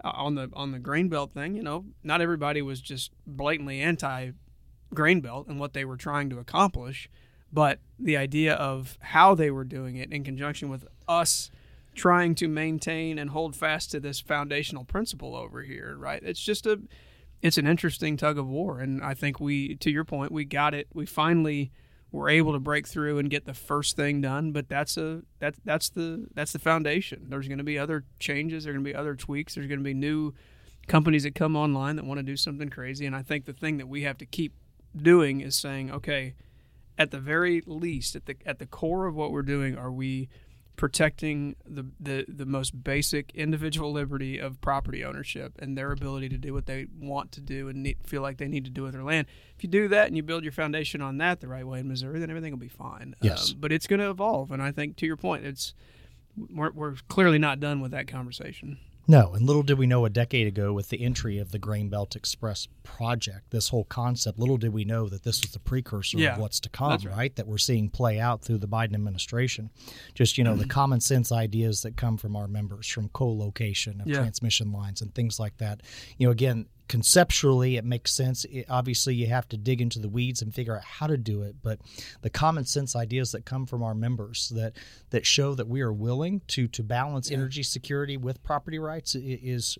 Uh, 0.04 0.11
on 0.14 0.35
the 0.35 0.50
on 0.54 0.73
the 0.73 0.78
grain 0.78 1.09
belt 1.09 1.32
thing. 1.32 1.54
You 1.54 1.62
know, 1.62 1.85
not 2.02 2.21
everybody 2.21 2.61
was 2.62 2.80
just 2.80 3.12
blatantly 3.26 3.80
anti 3.80 4.32
grain 4.92 5.21
belt 5.21 5.47
and 5.47 5.59
what 5.59 5.73
they 5.73 5.85
were 5.85 5.97
trying 5.97 6.28
to 6.30 6.38
accomplish, 6.38 7.09
but 7.52 7.78
the 7.99 8.16
idea 8.16 8.54
of 8.54 8.99
how 9.00 9.35
they 9.35 9.50
were 9.50 9.64
doing 9.64 9.97
it 9.97 10.12
in 10.12 10.25
conjunction 10.25 10.68
with 10.68 10.87
us 11.09 11.50
trying 11.94 12.35
to 12.35 12.49
maintain 12.49 13.18
and 13.18 13.30
hold 13.30 13.54
fast 13.54 13.90
to 13.90 14.00
this 14.00 14.21
foundational 14.21 14.85
principle 14.85 15.37
over 15.37 15.62
here, 15.62 15.94
right? 15.99 16.23
It's 16.23 16.40
just 16.40 16.66
a 16.66 16.80
it's 17.40 17.59
an 17.59 17.66
interesting 17.66 18.16
tug 18.16 18.38
of 18.38 18.49
war 18.49 18.80
and 18.80 19.02
I 19.02 19.14
think 19.14 19.40
we 19.40 19.76
to 19.76 19.90
your 19.90 20.04
point, 20.04 20.32
we 20.32 20.44
got 20.44 20.75
it. 20.75 20.88
We 20.92 21.06
finally 21.06 21.71
were 22.12 22.28
able 22.28 22.52
to 22.52 22.59
break 22.59 22.87
through 22.87 23.19
and 23.19 23.31
get 23.31 23.47
the 23.47 23.54
first 23.54 23.97
thing 23.97 24.21
done, 24.21 24.52
but 24.52 24.69
that's 24.69 24.97
a 24.97 25.23
that 25.40 25.54
that's 25.64 25.88
the 25.90 26.26
that's 26.35 26.52
the 26.52 26.59
foundation. 26.59 27.26
There's 27.28 27.49
going 27.49 27.59
to 27.59 27.64
be 27.64 27.78
other 27.78 28.04
changes, 28.21 28.64
there's 28.64 28.75
going 28.75 28.85
to 28.85 28.90
be 28.90 28.95
other 28.95 29.16
tweaks, 29.16 29.54
there's 29.54 29.66
going 29.66 29.81
to 29.81 29.85
be 29.85 29.95
new 29.95 30.35
companies 30.87 31.23
that 31.23 31.35
come 31.35 31.57
online 31.57 31.97
that 31.97 32.04
want 32.04 32.19
to 32.19 32.25
do 32.25 32.37
something 32.37 32.69
crazy 32.69 33.07
and 33.07 33.14
I 33.14 33.23
think 33.23 33.47
the 33.47 33.52
thing 33.52 33.78
that 33.78 33.88
we 33.88 34.02
have 34.02 34.19
to 34.19 34.26
keep 34.26 34.52
doing 34.97 35.40
is 35.40 35.57
saying, 35.57 35.90
okay, 35.90 36.35
at 36.99 37.11
the 37.11 37.19
very 37.19 37.62
least, 37.66 38.14
at 38.14 38.26
the 38.26 38.37
at 38.45 38.59
the 38.59 38.66
core 38.66 39.07
of 39.07 39.14
what 39.14 39.33
we're 39.33 39.42
doing, 39.42 39.76
are 39.76 39.90
we 39.90 40.28
protecting 40.83 41.55
the, 41.65 41.87
the, 42.01 42.25
the 42.27 42.45
most 42.45 42.83
basic 42.83 43.31
individual 43.37 43.93
liberty 43.93 44.37
of 44.37 44.61
property 44.61 45.05
ownership 45.05 45.53
and 45.61 45.79
their 45.79 45.93
ability 45.93 46.29
to 46.29 46.37
do 46.37 46.53
what 46.53 46.67
they 46.67 46.89
want 46.99 47.31
to 47.31 47.41
do 47.41 47.69
and 47.69 47.85
need, 47.85 47.97
feel 48.05 48.21
like 48.21 48.39
they 48.39 48.49
need 48.49 48.65
to 48.65 48.71
do 48.71 48.83
with 48.83 48.93
their 48.93 49.05
land. 49.05 49.29
If 49.57 49.62
you 49.62 49.71
do 49.71 49.87
that 49.87 50.09
and 50.09 50.17
you 50.17 50.25
build 50.25 50.43
your 50.43 50.51
foundation 50.51 51.01
on 51.01 51.19
that 51.19 51.41
the 51.41 51.47
right 51.47 51.65
way 51.65 51.79
in 51.79 51.87
Missouri, 51.87 52.19
then 52.19 52.31
everything 52.31 52.51
will 52.51 52.59
be 52.59 52.67
fine. 52.67 53.15
Yes. 53.23 53.53
Um, 53.53 53.59
but 53.61 53.71
it's 53.71 53.87
going 53.87 54.01
to 54.01 54.11
evolve, 54.11 54.51
and 54.51 54.61
I 54.61 54.73
think 54.73 54.97
to 54.97 55.07
your 55.07 55.17
point, 55.17 55.47
it's 55.47 55.73
we're, 56.53 56.73
we're 56.73 56.97
clearly 57.07 57.39
not 57.39 57.61
done 57.61 57.81
with 57.81 57.93
that 57.93 58.09
conversation. 58.09 58.79
No, 59.09 59.32
and 59.35 59.44
little 59.44 59.62
did 59.64 59.78
we 59.78 59.87
know 59.88 60.04
a 60.04 60.11
decade 60.11 60.47
ago 60.47 60.73
with 60.73 60.88
the 60.90 61.04
entry 61.04 61.38
of 61.38 61.50
the 61.50 61.59
Grain 61.59 61.88
Belt 61.88 62.14
Express 62.14 62.68
project, 62.85 63.50
this 63.50 63.68
whole 63.71 63.85
concept, 63.85 64.38
little 64.38 64.56
did 64.56 64.73
we 64.73 64.85
know 64.85 65.09
that 65.09 65.25
this 65.25 65.42
was 65.42 65.50
the 65.50 65.59
precursor 65.59 66.18
Yeah, 66.18 66.35
of 66.35 66.38
what's 66.40 66.61
to 66.61 66.68
come, 66.68 66.90
right. 66.92 67.06
right. 67.06 67.37
That 67.37 67.49
we're 67.49 67.59
seeing 67.59 67.90
play 67.90 68.21
out 68.21 68.42
through 68.42 68.59
the 68.59 68.68
Biden 68.68 68.94
administration. 68.94 69.71
Just, 70.14 70.38
you 70.38 70.44
know, 70.44 70.52
Mm-hmm. 70.52 70.61
the 70.61 70.66
common 70.80 71.00
sense 71.00 71.32
ideas 71.32 71.82
that 71.82 71.97
come 71.97 72.16
from 72.16 72.37
our 72.37 72.47
members, 72.47 72.87
from 72.87 73.09
co 73.09 73.28
location 73.32 74.00
of 74.00 74.06
Yeah. 74.06 74.16
transmission 74.18 74.71
lines 74.71 75.00
and 75.02 75.12
things 75.14 75.40
like 75.40 75.56
that. 75.59 75.82
You 76.18 76.28
know, 76.28 76.30
again, 76.32 76.66
conceptually 76.89 77.77
it 77.77 77.85
makes 77.85 78.12
sense. 78.12 78.45
It, 78.45 78.67
obviously, 78.69 79.15
you 79.15 79.27
have 79.29 79.49
to 79.49 79.57
dig 79.57 79.81
into 79.81 79.99
the 79.99 80.09
weeds 80.09 80.43
and 80.43 80.55
figure 80.55 80.77
out 80.77 80.85
how 80.85 81.07
to 81.07 81.17
do 81.17 81.43
it, 81.43 81.57
but 81.62 81.81
the 82.23 82.31
common 82.31 82.65
sense 82.65 82.95
ideas 82.97 83.33
that 83.33 83.45
come 83.45 83.67
from 83.67 83.83
our 83.83 83.95
members 83.95 84.53
that 84.55 84.75
that 85.11 85.27
show 85.27 85.55
that 85.55 85.69
we 85.69 85.81
are 85.81 85.93
willing 85.93 86.43
to 86.49 86.69
to 86.69 86.83
balance 86.83 87.31
energy 87.31 87.62
security 87.62 88.17
with 88.17 88.43
property 88.43 88.79
rights 88.79 89.15
is 89.15 89.79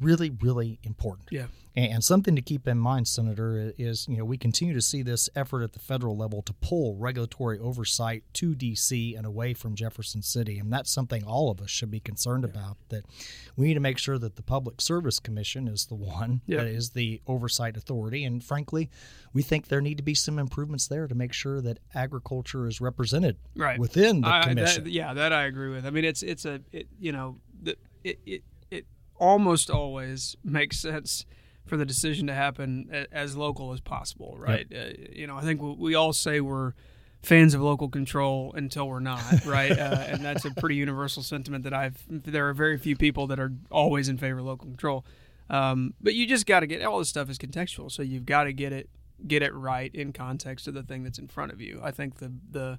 really 0.00 0.30
really 0.30 0.78
important 0.82 1.28
Yeah. 1.30 1.46
and 1.76 2.02
something 2.02 2.34
to 2.36 2.42
keep 2.42 2.66
in 2.66 2.78
mind 2.78 3.06
senator 3.06 3.72
is 3.78 4.06
you 4.08 4.16
know 4.16 4.24
we 4.24 4.38
continue 4.38 4.72
to 4.74 4.80
see 4.80 5.02
this 5.02 5.28
effort 5.36 5.62
at 5.62 5.72
the 5.72 5.78
federal 5.78 6.16
level 6.16 6.42
to 6.42 6.52
pull 6.54 6.96
regulatory 6.96 7.58
oversight 7.58 8.24
to 8.34 8.54
dc 8.54 9.16
and 9.16 9.26
away 9.26 9.52
from 9.54 9.74
jefferson 9.74 10.22
city 10.22 10.58
and 10.58 10.72
that's 10.72 10.90
something 10.90 11.22
all 11.24 11.50
of 11.50 11.60
us 11.60 11.70
should 11.70 11.90
be 11.90 12.00
concerned 12.00 12.44
about 12.44 12.76
that 12.88 13.04
we 13.56 13.66
need 13.68 13.74
to 13.74 13.80
make 13.80 13.98
sure 13.98 14.18
that 14.18 14.36
the 14.36 14.42
public 14.42 14.80
service 14.80 15.20
commission 15.20 15.68
is 15.68 15.86
the 15.86 15.94
one 15.94 16.40
Yeah. 16.46 16.58
that 16.58 16.66
is 16.68 16.90
the 16.90 17.20
oversight 17.26 17.76
authority 17.76 18.24
and 18.24 18.42
frankly 18.42 18.88
we 19.32 19.42
think 19.42 19.68
there 19.68 19.80
need 19.82 19.98
to 19.98 20.02
be 20.02 20.14
some 20.14 20.38
improvements 20.38 20.88
there 20.88 21.06
to 21.06 21.14
make 21.14 21.32
sure 21.32 21.60
that 21.60 21.78
agriculture 21.94 22.66
is 22.66 22.80
represented 22.80 23.36
Right. 23.54 23.78
within 23.78 24.22
the 24.22 24.28
I- 24.28 24.44
commission 24.44 24.84
that- 24.84 24.90
yeah, 24.90 25.12
that 25.14 25.32
I 25.32 25.44
agree 25.44 25.68
with. 25.70 25.84
I 25.86 25.90
mean, 25.90 26.04
it's 26.04 26.22
it's 26.22 26.44
a 26.44 26.60
it, 26.72 26.88
you 26.98 27.12
know 27.12 27.36
the, 27.62 27.76
it 28.02 28.18
it 28.26 28.42
almost 29.20 29.70
always 29.70 30.36
makes 30.42 30.80
sense 30.80 31.26
for 31.66 31.76
the 31.76 31.84
decision 31.84 32.26
to 32.26 32.34
happen 32.34 33.06
as 33.12 33.36
local 33.36 33.72
as 33.72 33.80
possible, 33.80 34.34
right? 34.38 34.66
Uh, 34.74 34.90
you 35.12 35.26
know, 35.26 35.36
I 35.36 35.42
think 35.42 35.62
we, 35.62 35.72
we 35.72 35.94
all 35.94 36.12
say 36.12 36.40
we're 36.40 36.72
fans 37.22 37.54
of 37.54 37.60
local 37.60 37.88
control 37.88 38.52
until 38.56 38.88
we're 38.88 38.98
not, 38.98 39.22
right? 39.46 39.70
uh, 39.70 40.04
and 40.08 40.24
that's 40.24 40.44
a 40.44 40.50
pretty 40.50 40.74
universal 40.74 41.22
sentiment 41.22 41.64
that 41.64 41.74
I've. 41.74 42.02
There 42.08 42.48
are 42.48 42.54
very 42.54 42.78
few 42.78 42.96
people 42.96 43.28
that 43.28 43.38
are 43.38 43.52
always 43.70 44.08
in 44.08 44.18
favor 44.18 44.40
of 44.40 44.46
local 44.46 44.66
control, 44.66 45.04
um, 45.48 45.94
but 46.00 46.14
you 46.14 46.26
just 46.26 46.46
got 46.46 46.60
to 46.60 46.66
get 46.66 46.82
all 46.82 46.98
this 46.98 47.08
stuff 47.08 47.30
is 47.30 47.38
contextual, 47.38 47.92
so 47.92 48.02
you've 48.02 48.26
got 48.26 48.44
to 48.44 48.52
get 48.52 48.72
it 48.72 48.90
get 49.26 49.42
it 49.42 49.54
right 49.54 49.94
in 49.94 50.14
context 50.14 50.66
of 50.66 50.72
the 50.72 50.82
thing 50.82 51.02
that's 51.02 51.18
in 51.18 51.28
front 51.28 51.52
of 51.52 51.60
you. 51.60 51.78
I 51.82 51.90
think 51.90 52.16
the 52.16 52.32
the 52.50 52.78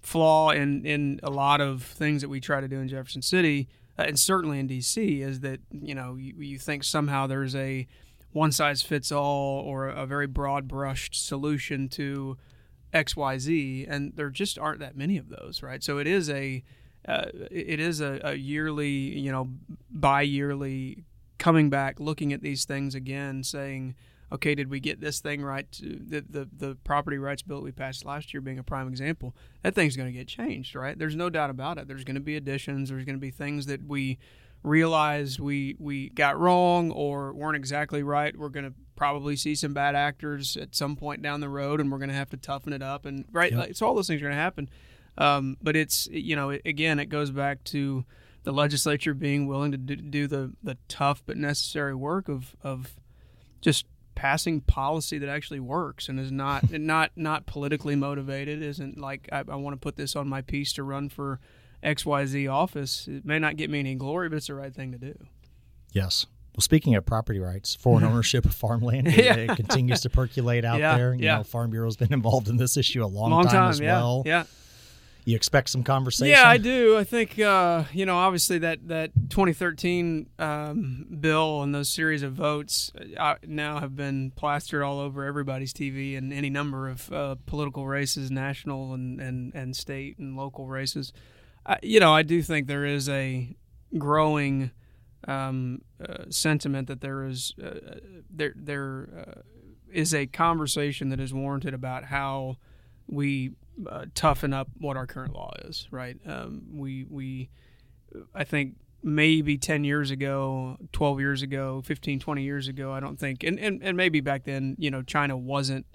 flaw 0.00 0.50
in 0.50 0.84
in 0.86 1.20
a 1.22 1.30
lot 1.30 1.60
of 1.60 1.82
things 1.82 2.22
that 2.22 2.28
we 2.28 2.40
try 2.40 2.60
to 2.60 2.68
do 2.68 2.80
in 2.80 2.88
Jefferson 2.88 3.22
City 3.22 3.68
uh, 3.98 4.02
and 4.02 4.18
certainly 4.18 4.58
in 4.60 4.68
DC 4.68 5.20
is 5.20 5.40
that 5.40 5.60
you 5.70 5.94
know 5.94 6.16
you, 6.16 6.34
you 6.38 6.58
think 6.58 6.84
somehow 6.84 7.26
there's 7.26 7.54
a 7.54 7.86
one 8.32 8.52
size 8.52 8.82
fits 8.82 9.10
all 9.10 9.60
or 9.60 9.88
a 9.88 10.06
very 10.06 10.26
broad 10.26 10.68
brushed 10.68 11.26
solution 11.26 11.88
to 11.88 12.36
XYZ 12.92 13.86
and 13.88 14.12
there 14.16 14.30
just 14.30 14.58
aren't 14.58 14.80
that 14.80 14.96
many 14.96 15.18
of 15.18 15.28
those 15.28 15.62
right? 15.62 15.82
So 15.82 15.98
it 15.98 16.06
is 16.06 16.30
a 16.30 16.62
uh, 17.06 17.26
it 17.50 17.80
is 17.80 18.00
a, 18.00 18.20
a 18.22 18.34
yearly 18.34 18.88
you 18.88 19.32
know 19.32 19.48
bi-yearly 19.90 21.04
coming 21.38 21.70
back 21.70 21.98
looking 22.00 22.32
at 22.32 22.42
these 22.42 22.64
things 22.64 22.94
again 22.94 23.42
saying 23.42 23.94
okay, 24.32 24.54
did 24.54 24.68
we 24.68 24.80
get 24.80 25.00
this 25.00 25.20
thing 25.20 25.42
right? 25.42 25.66
The, 25.80 26.24
the 26.28 26.48
the 26.56 26.74
property 26.84 27.18
rights 27.18 27.42
bill 27.42 27.58
that 27.58 27.64
we 27.64 27.72
passed 27.72 28.04
last 28.04 28.32
year 28.34 28.40
being 28.40 28.58
a 28.58 28.62
prime 28.62 28.88
example. 28.88 29.34
That 29.62 29.74
thing's 29.74 29.96
going 29.96 30.12
to 30.12 30.16
get 30.18 30.28
changed, 30.28 30.74
right? 30.74 30.98
There's 30.98 31.16
no 31.16 31.30
doubt 31.30 31.50
about 31.50 31.78
it. 31.78 31.88
There's 31.88 32.04
going 32.04 32.14
to 32.16 32.20
be 32.20 32.36
additions. 32.36 32.90
There's 32.90 33.04
going 33.04 33.16
to 33.16 33.20
be 33.20 33.30
things 33.30 33.66
that 33.66 33.82
we 33.86 34.18
realized 34.62 35.38
we 35.40 35.76
we 35.78 36.10
got 36.10 36.38
wrong 36.38 36.90
or 36.90 37.32
weren't 37.32 37.56
exactly 37.56 38.02
right. 38.02 38.36
We're 38.36 38.48
going 38.48 38.66
to 38.66 38.74
probably 38.96 39.36
see 39.36 39.54
some 39.54 39.72
bad 39.72 39.94
actors 39.94 40.56
at 40.56 40.74
some 40.74 40.96
point 40.96 41.22
down 41.22 41.40
the 41.40 41.48
road, 41.48 41.80
and 41.80 41.90
we're 41.90 41.98
going 41.98 42.08
to 42.10 42.14
have 42.16 42.30
to 42.30 42.36
toughen 42.36 42.72
it 42.72 42.82
up. 42.82 43.06
And 43.06 43.24
right, 43.32 43.52
Yep. 43.52 43.60
like, 43.60 43.76
so 43.76 43.86
all 43.86 43.94
those 43.94 44.08
things 44.08 44.20
are 44.20 44.24
going 44.24 44.36
to 44.36 44.40
happen. 44.40 44.68
Um, 45.16 45.56
but 45.62 45.76
it's 45.76 46.06
you 46.10 46.36
know 46.36 46.50
it, 46.50 46.62
again, 46.64 46.98
it 46.98 47.06
goes 47.06 47.30
back 47.30 47.64
to 47.64 48.04
the 48.44 48.52
legislature 48.52 49.14
being 49.14 49.46
willing 49.46 49.72
to 49.72 49.78
do, 49.78 49.96
do 49.96 50.26
the 50.26 50.52
the 50.62 50.76
tough 50.88 51.22
but 51.26 51.36
necessary 51.36 51.94
work 51.94 52.28
of 52.28 52.54
of 52.62 52.96
just 53.60 53.86
passing 54.18 54.60
policy 54.60 55.16
that 55.16 55.28
actually 55.28 55.60
works 55.60 56.08
and 56.08 56.18
is 56.18 56.32
not 56.32 56.68
not 56.72 57.12
not 57.14 57.46
politically 57.46 57.94
motivated 57.94 58.60
isn't 58.60 58.98
like 58.98 59.28
I, 59.30 59.44
I 59.48 59.54
want 59.54 59.74
to 59.74 59.78
put 59.80 59.94
this 59.94 60.16
on 60.16 60.26
my 60.28 60.42
piece 60.42 60.72
to 60.72 60.82
run 60.82 61.08
for 61.08 61.38
xyz 61.84 62.52
office 62.52 63.06
it 63.06 63.24
may 63.24 63.38
not 63.38 63.56
get 63.56 63.70
me 63.70 63.78
any 63.78 63.94
glory 63.94 64.28
but 64.28 64.34
it's 64.38 64.48
the 64.48 64.54
right 64.54 64.74
thing 64.74 64.90
to 64.92 64.98
do 64.98 65.14
Yes. 65.92 66.26
Well, 66.54 66.60
speaking 66.62 66.96
of 66.96 67.06
property 67.06 67.38
rights, 67.38 67.74
foreign 67.76 68.02
ownership 68.10 68.44
of 68.44 68.52
farmland, 68.54 69.06
Yeah. 69.06 69.34
it 69.36 69.56
continues 69.56 70.00
to 70.00 70.10
percolate 70.10 70.64
out 70.64 70.80
Yeah, 70.80 70.96
there. 70.98 71.14
You 71.14 71.24
yeah. 71.24 71.36
know, 71.38 71.44
Farm 71.44 71.70
Bureau's 71.70 71.96
been 71.96 72.12
involved 72.12 72.48
in 72.48 72.56
this 72.56 72.76
issue 72.76 73.02
a 73.04 73.06
long, 73.06 73.30
long 73.30 73.44
time, 73.46 73.70
as 73.70 73.78
yeah 73.80 73.92
well. 74.00 74.22
yeah 74.26 74.44
You 75.28 75.36
expect 75.36 75.68
some 75.68 75.82
conversation? 75.82 76.30
Yeah, 76.30 76.48
I 76.48 76.56
do. 76.56 76.96
I 76.96 77.04
think 77.04 77.38
uh, 77.38 77.84
you 77.92 78.06
know, 78.06 78.16
obviously 78.16 78.56
that 78.60 78.88
that 78.88 79.10
2013 79.28 80.26
um, 80.38 81.06
bill 81.20 81.62
and 81.62 81.74
those 81.74 81.90
series 81.90 82.22
of 82.22 82.32
votes 82.32 82.90
uh, 83.14 83.34
now 83.46 83.78
have 83.78 83.94
been 83.94 84.30
plastered 84.30 84.82
all 84.82 84.98
over 84.98 85.26
everybody's 85.26 85.74
TV 85.74 86.16
and 86.16 86.32
any 86.32 86.48
number 86.48 86.88
of 86.88 87.12
uh, 87.12 87.34
political 87.44 87.86
races, 87.86 88.30
national 88.30 88.94
and, 88.94 89.20
and 89.20 89.54
and 89.54 89.76
state 89.76 90.16
and 90.16 90.34
local 90.34 90.66
races. 90.66 91.12
I, 91.66 91.78
you 91.82 92.00
know, 92.00 92.14
I 92.14 92.22
do 92.22 92.40
think 92.40 92.66
there 92.66 92.86
is 92.86 93.06
a 93.10 93.54
growing 93.98 94.70
um, 95.26 95.82
uh, 96.02 96.24
sentiment 96.30 96.88
that 96.88 97.02
there 97.02 97.24
is 97.24 97.52
uh, 97.62 97.98
there 98.30 98.54
there 98.56 99.42
is 99.92 100.14
a 100.14 100.26
conversation 100.26 101.10
that 101.10 101.20
is 101.20 101.34
warranted 101.34 101.74
about 101.74 102.04
how 102.04 102.56
we 103.08 103.52
uh, 103.88 104.06
toughen 104.14 104.52
up 104.52 104.68
what 104.78 104.96
our 104.96 105.06
current 105.06 105.34
law 105.34 105.52
is. 105.64 105.88
Right? 105.90 106.16
Um, 106.26 106.62
we 106.72 107.04
we 107.08 107.50
I 108.34 108.44
think 108.44 108.76
maybe 109.02 109.56
10 109.56 109.84
years 109.84 110.10
ago 110.10 110.76
12 110.92 111.20
years 111.20 111.42
ago 111.42 111.80
15 111.84 112.18
20 112.18 112.42
years 112.42 112.66
ago 112.66 112.92
i 112.92 112.98
don't 112.98 113.18
think 113.18 113.44
and, 113.44 113.58
and, 113.58 113.80
and 113.82 113.96
maybe 113.96 114.20
back 114.20 114.44
then 114.44 114.74
you 114.78 114.90
know 114.90 115.02
china 115.02 115.36
wasn't 115.36 115.86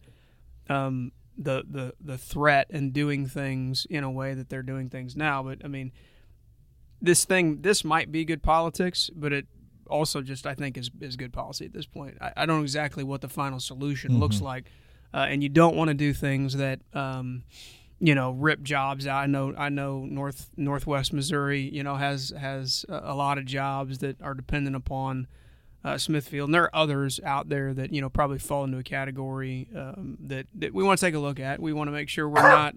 um, 0.70 1.12
the, 1.38 1.64
the 1.70 1.94
the 2.00 2.18
threat 2.18 2.68
and 2.70 2.94
doing 2.94 3.28
things 3.28 3.86
in 3.90 4.04
a 4.06 4.12
way 4.12 4.34
that 4.34 4.48
they're 4.50 4.64
doing 4.64 4.90
things 4.90 5.18
now 5.18 5.44
but 5.44 5.60
i 5.66 5.68
mean 5.68 5.92
this 7.02 7.26
thing 7.26 7.62
this 7.62 7.84
might 7.84 8.10
be 8.12 8.24
good 8.24 8.42
politics 8.42 9.10
but 9.14 9.34
it 9.34 9.48
also 9.88 10.22
just 10.22 10.48
i 10.48 10.54
think 10.54 10.78
is, 10.78 10.90
is 11.02 11.18
good 11.18 11.34
policy 11.34 11.66
at 11.66 11.74
this 11.74 11.86
point 11.86 12.18
i, 12.22 12.32
I 12.38 12.46
don't 12.46 12.58
know 12.60 12.64
exactly 12.64 13.04
what 13.04 13.20
the 13.20 13.28
final 13.30 13.60
solution 13.60 14.18
looks 14.18 14.40
like 14.40 14.66
uh, 15.14 15.28
and 15.30 15.44
you 15.44 15.50
don't 15.50 15.76
want 15.76 15.90
to 15.90 15.94
do 15.94 16.14
things 16.14 16.58
that 16.58 16.80
um, 16.94 17.44
you 18.00 18.16
know 18.16 18.32
rip 18.32 18.62
jobs 18.64 19.08
out. 19.08 19.24
I 19.24 19.26
know 19.28 19.54
I 19.58 19.70
know 19.70 20.06
North 20.06 20.50
Northwest 20.58 21.14
Missouri 21.14 21.62
you 21.62 21.84
know 21.84 21.96
has 21.96 22.34
has 22.38 22.86
a, 22.90 23.02
a 23.06 23.16
lot 23.16 23.38
of 23.38 23.46
jobs 23.46 24.00
that 24.00 24.22
are 24.22 24.34
dependent 24.34 24.76
upon 24.76 25.28
uh, 25.84 25.98
Smithfield, 25.98 26.48
and 26.48 26.56
there 26.56 26.64
are 26.64 26.76
others 26.76 27.20
out 27.24 27.50
there 27.50 27.74
that 27.74 27.94
you 27.94 28.02
know 28.02 28.10
probably 28.10 28.40
fall 28.40 28.64
into 28.64 28.78
a 28.78 28.84
category 28.84 29.68
um, 29.76 30.18
that 30.22 30.48
that 30.56 30.74
we 30.74 30.84
want 30.84 31.00
to 31.00 31.06
take 31.06 31.16
a 31.16 31.20
look 31.20 31.40
at. 31.40 31.60
We 31.60 31.74
want 31.74 31.90
to 31.90 31.92
make 31.92 32.10
sure 32.10 32.28
we're 32.28 32.42
not, 32.42 32.76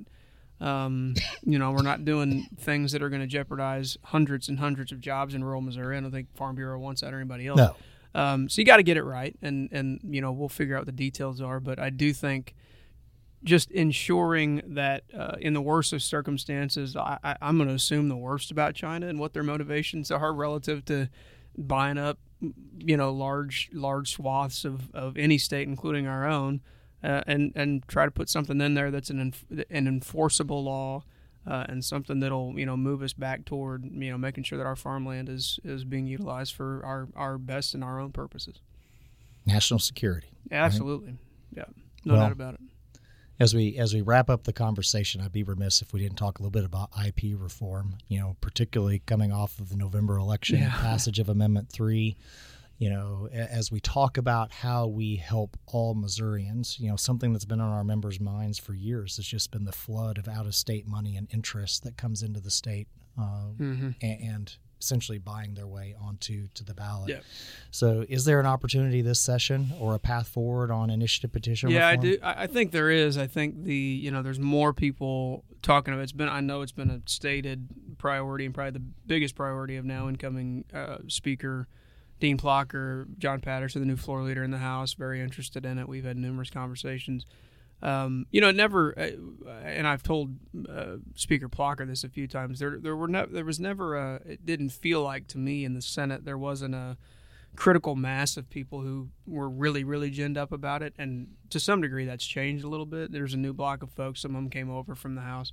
um, 0.61 1.15
you 1.45 1.59
know, 1.59 1.71
we're 1.73 1.83
not 1.83 2.05
doing 2.05 2.47
things 2.59 2.93
that 2.93 3.03
are 3.03 3.09
going 3.09 3.21
to 3.23 3.27
jeopardize 3.27 3.97
hundreds 4.03 4.49
and 4.49 4.59
hundreds 4.59 4.93
of 4.93 5.01
jobs 5.01 5.35
in 5.35 5.45
rural 5.45 5.61
Missouri. 5.61 5.97
I 5.97 6.01
don't 6.01 6.11
think 6.11 6.35
Farm 6.37 6.57
Bureau 6.57 6.79
wants 6.79 7.01
that 7.03 7.15
or 7.15 7.19
anybody 7.19 7.47
else. 7.47 7.59
No. 7.59 7.77
Um, 8.17 8.49
so 8.49 8.63
you 8.63 8.65
got 8.65 8.79
to 8.79 8.83
get 8.83 8.97
it 8.97 9.05
right, 9.05 9.37
and 9.43 9.69
and 9.71 10.01
you 10.03 10.23
know 10.23 10.33
we'll 10.33 10.49
figure 10.49 10.75
out 10.75 10.81
what 10.81 10.87
the 10.87 10.93
details 10.93 11.41
are. 11.43 11.61
But 11.61 11.79
I 11.79 11.91
do 11.91 12.15
think 12.15 12.55
just 13.45 13.71
ensuring 13.71 14.63
that 14.69 15.05
uh, 15.17 15.37
in 15.39 15.53
the 15.53 15.61
worst 15.61 15.93
of 15.93 16.03
circumstances, 16.03 16.97
I, 16.97 17.37
I'm 17.43 17.59
going 17.59 17.69
to 17.69 17.75
assume 17.75 18.09
the 18.09 18.17
worst 18.17 18.51
about 18.51 18.75
China 18.75 19.07
and 19.07 19.21
what 19.21 19.35
their 19.35 19.43
motivations 19.43 20.11
are 20.11 20.33
relative 20.33 20.85
to 20.87 21.11
buying 21.59 21.99
up, 21.99 22.19
you 22.79 22.97
know, 22.97 23.13
large 23.13 23.69
large 23.75 24.13
swaths 24.13 24.65
of, 24.65 24.91
of 24.95 25.19
any 25.19 25.37
state, 25.37 25.69
including 25.69 26.07
our 26.07 26.27
own, 26.27 26.63
uh, 27.05 27.21
and 27.27 27.53
and 27.55 27.87
try 27.87 28.07
to 28.07 28.11
put 28.11 28.31
something 28.31 28.59
in 28.63 28.73
there 28.73 28.91
that's 28.91 29.11
an 29.11 29.35
an 29.71 29.87
enforceable 29.87 30.65
law. 30.65 31.05
Uh, 31.47 31.65
and 31.69 31.85
something 31.85 32.19
that'll 32.21 32.59
you 32.59 32.67
know 32.67 32.77
move 32.77 33.03
us 33.03 33.13
back 33.13 33.45
toward 33.45 33.85
you 33.85 34.11
know 34.11 34.19
making 34.19 34.43
sure 34.43 34.59
that 34.59 34.67
our 34.67 34.75
farmland 34.75 35.29
is 35.29 35.61
is 35.63 35.85
being 35.85 36.07
utilized 36.07 36.55
for 36.55 36.83
our 36.85 37.09
our 37.15 37.39
best 37.39 37.75
and 37.75 37.85
our 37.85 38.01
own 38.01 38.11
purposes. 38.11 38.57
National 39.45 39.79
security. 39.79 40.29
Absolutely, 40.51 41.11
right? 41.11 41.19
yeah, 41.57 41.65
no 42.05 42.15
well, 42.15 42.23
doubt 42.23 42.33
about 42.33 42.55
it. 42.55 42.61
As 43.39 43.55
we 43.55 43.77
as 43.77 43.95
we 43.95 44.01
wrap 44.01 44.29
up 44.29 44.45
the 44.45 44.53
conversation, 44.53 45.21
I'd 45.21 45.33
be 45.33 45.45
remiss 45.45 45.83
if 45.83 45.93
we 45.93 46.01
didn't 46.01 46.17
talk 46.17 46.39
a 46.39 46.43
little 46.43 46.51
bit 46.51 46.65
about 46.65 46.91
IP 47.07 47.39
reform. 47.39 47.99
You 48.09 48.19
know, 48.21 48.37
particularly 48.41 49.03
coming 49.07 49.33
off 49.33 49.59
of 49.61 49.69
the 49.69 49.77
November 49.77 50.17
election 50.19 50.59
yeah. 50.59 50.71
passage 50.71 51.21
of 51.21 51.29
Amendment 51.29 51.71
Three 51.71 52.17
you 52.79 52.91
know, 52.91 53.29
as 53.33 53.73
we 53.73 53.81
talk 53.81 54.19
about 54.19 54.53
how 54.53 54.87
we 54.87 55.17
help 55.17 55.57
all 55.67 55.95
Missourians, 55.95 56.79
you 56.79 56.91
know, 56.91 56.97
something 56.97 57.33
that's 57.33 57.45
been 57.45 57.61
on 57.61 57.73
our 57.73 57.85
members' 57.85 58.21
minds 58.21 58.59
for 58.59 58.75
years 58.75 59.17
has 59.17 59.27
just 59.27 59.51
been 59.51 59.65
the 59.65 59.73
flood 59.73 60.19
of 60.19 60.29
out 60.29 60.47
of 60.47 60.55
state 60.55 60.87
money 60.87 61.17
and 61.17 61.27
interest 61.33 61.85
that 61.85 61.97
comes 61.97 62.23
into 62.23 62.41
the 62.41 62.51
state 62.51 62.89
uh, 63.19 63.49
mm-hmm. 63.59 63.91
and, 64.03 64.21
and, 64.21 64.57
essentially 64.79 65.17
buying 65.17 65.55
their 65.55 65.67
way 65.67 65.95
onto 65.99 66.49
to 66.49 66.63
the 66.63 66.75
ballot. 66.75 67.09
So, 67.71 68.05
is 68.11 68.27
there 68.27 68.39
an 68.41 68.45
opportunity 68.45 69.01
this 69.01 69.19
session 69.19 69.73
or 69.81 69.95
a 69.95 69.99
path 69.99 70.29
forward 70.29 70.71
on 70.71 70.91
initiative 70.91 71.33
petition? 71.33 71.71
Yeah, 71.71 71.91
reform? 71.91 71.99
I 71.99 72.11
do. 72.11 72.19
I 72.23 72.47
think 72.47 72.73
there 72.73 72.91
is. 72.91 73.17
I 73.17 73.27
think 73.27 73.65
the 73.65 73.75
you 73.75 74.11
know 74.11 74.21
there's 74.21 74.39
more 74.39 74.75
people 74.75 75.45
talking 75.63 75.95
about. 75.95 76.03
It. 76.03 76.05
It's 76.05 76.13
been. 76.13 76.29
I 76.29 76.41
know 76.41 76.61
it's 76.61 76.73
been 76.73 76.91
a 76.91 77.01
stated 77.07 77.69
priority 77.97 78.45
and 78.45 78.55
probably 78.55 78.73
the 78.73 78.85
biggest 79.07 79.35
priority 79.35 79.77
of 79.77 79.87
now 79.87 80.11
incoming 80.11 80.67
uh, 80.75 80.99
speaker. 81.09 81.69
Dean 82.19 82.39
Plocher, 82.39 83.07
Jon 83.19 83.41
Patterson, 83.41 83.81
the 83.81 83.87
new 83.87 83.97
floor 83.97 84.23
leader 84.23 84.43
in 84.43 84.51
the 84.51 84.59
House, 84.59 84.95
very 84.95 85.21
interested 85.21 85.67
in 85.67 85.79
it. 85.79 85.89
We've 85.89 86.05
had 86.05 86.17
numerous 86.17 86.51
conversations. 86.51 87.27
Um, 87.83 88.27
you 88.31 88.41
know, 88.41 88.51
never, 88.51 88.99
uh, 88.99 89.51
and 89.63 89.87
I've 89.87 90.03
told 90.03 90.37
uh, 90.69 90.97
Speaker 91.15 91.49
Plocher 91.49 91.87
this 91.87 92.05
a 92.05 92.09
few 92.09 92.27
times. 92.27 92.59
There, 92.59 92.79
there 92.79 92.97
were 92.97 93.09
there 93.27 93.45
was 93.45 93.61
never 93.61 93.97
a. 93.97 94.15
It 94.25 94.47
didn't 94.47 94.71
feel 94.71 95.03
like 95.03 95.27
to 95.29 95.39
me 95.39 95.65
in 95.65 95.75
the 95.75 95.83
Senate 95.83 96.25
there 96.25 96.39
wasn't 96.39 96.75
a 96.75 96.97
critical 97.55 97.95
mass 97.95 98.37
of 98.37 98.49
people 98.49 98.81
who 98.81 99.09
were 99.27 99.49
really, 99.49 99.85
really 99.85 100.11
ginned 100.11 100.39
up 100.39 100.53
about 100.53 100.83
it, 100.83 100.95
and 100.97 101.29
to 101.51 101.61
some 101.61 101.83
degree 101.83 102.07
that's 102.07 102.27
changed 102.27 102.65
a 102.65 102.69
little 102.69 102.87
bit. 102.87 103.13
There's 103.13 103.35
a 103.35 103.39
new 103.39 103.53
block 103.53 103.83
of 103.83 103.91
folks. 103.91 104.23
Some 104.23 104.35
of 104.35 104.37
them 104.37 104.51
came 104.51 104.71
over 104.71 104.95
from 104.95 105.15
the 105.15 105.21
House. 105.23 105.53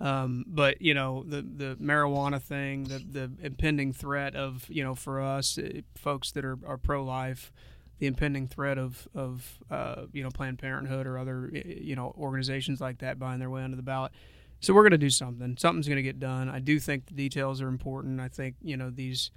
Um, 0.00 0.44
but 0.46 0.80
you 0.80 0.94
know 0.94 1.24
the 1.26 1.42
the 1.42 1.76
marijuana 1.80 2.40
thing, 2.40 2.84
the 2.84 2.98
the 2.98 3.30
impending 3.42 3.92
threat 3.92 4.36
of 4.36 4.64
you 4.68 4.84
know 4.84 4.94
for 4.94 5.20
us 5.20 5.58
uh, 5.58 5.80
folks 5.96 6.30
that 6.32 6.44
are, 6.44 6.58
are 6.66 6.76
pro 6.76 7.02
life, 7.04 7.52
the 7.98 8.06
impending 8.06 8.46
threat 8.46 8.78
of 8.78 9.08
of 9.14 9.58
uh, 9.70 10.02
you 10.12 10.22
know 10.22 10.30
Planned 10.30 10.58
Parenthood 10.58 11.06
or 11.06 11.18
other 11.18 11.50
you 11.52 11.96
know 11.96 12.14
organizations 12.16 12.80
like 12.80 12.98
that 12.98 13.18
buying 13.18 13.40
their 13.40 13.50
way 13.50 13.62
onto 13.62 13.76
the 13.76 13.82
ballot. 13.82 14.12
So 14.60 14.74
we're 14.74 14.82
going 14.82 14.92
to 14.92 14.98
do 14.98 15.10
something. 15.10 15.56
Something's 15.56 15.86
going 15.86 15.96
to 15.96 16.02
get 16.02 16.18
done. 16.18 16.48
I 16.48 16.58
do 16.58 16.80
think 16.80 17.06
the 17.06 17.14
details 17.14 17.60
are 17.60 17.68
important. 17.68 18.20
I 18.20 18.28
think 18.28 18.54
you 18.62 18.76
know 18.76 18.90
these 18.90 19.32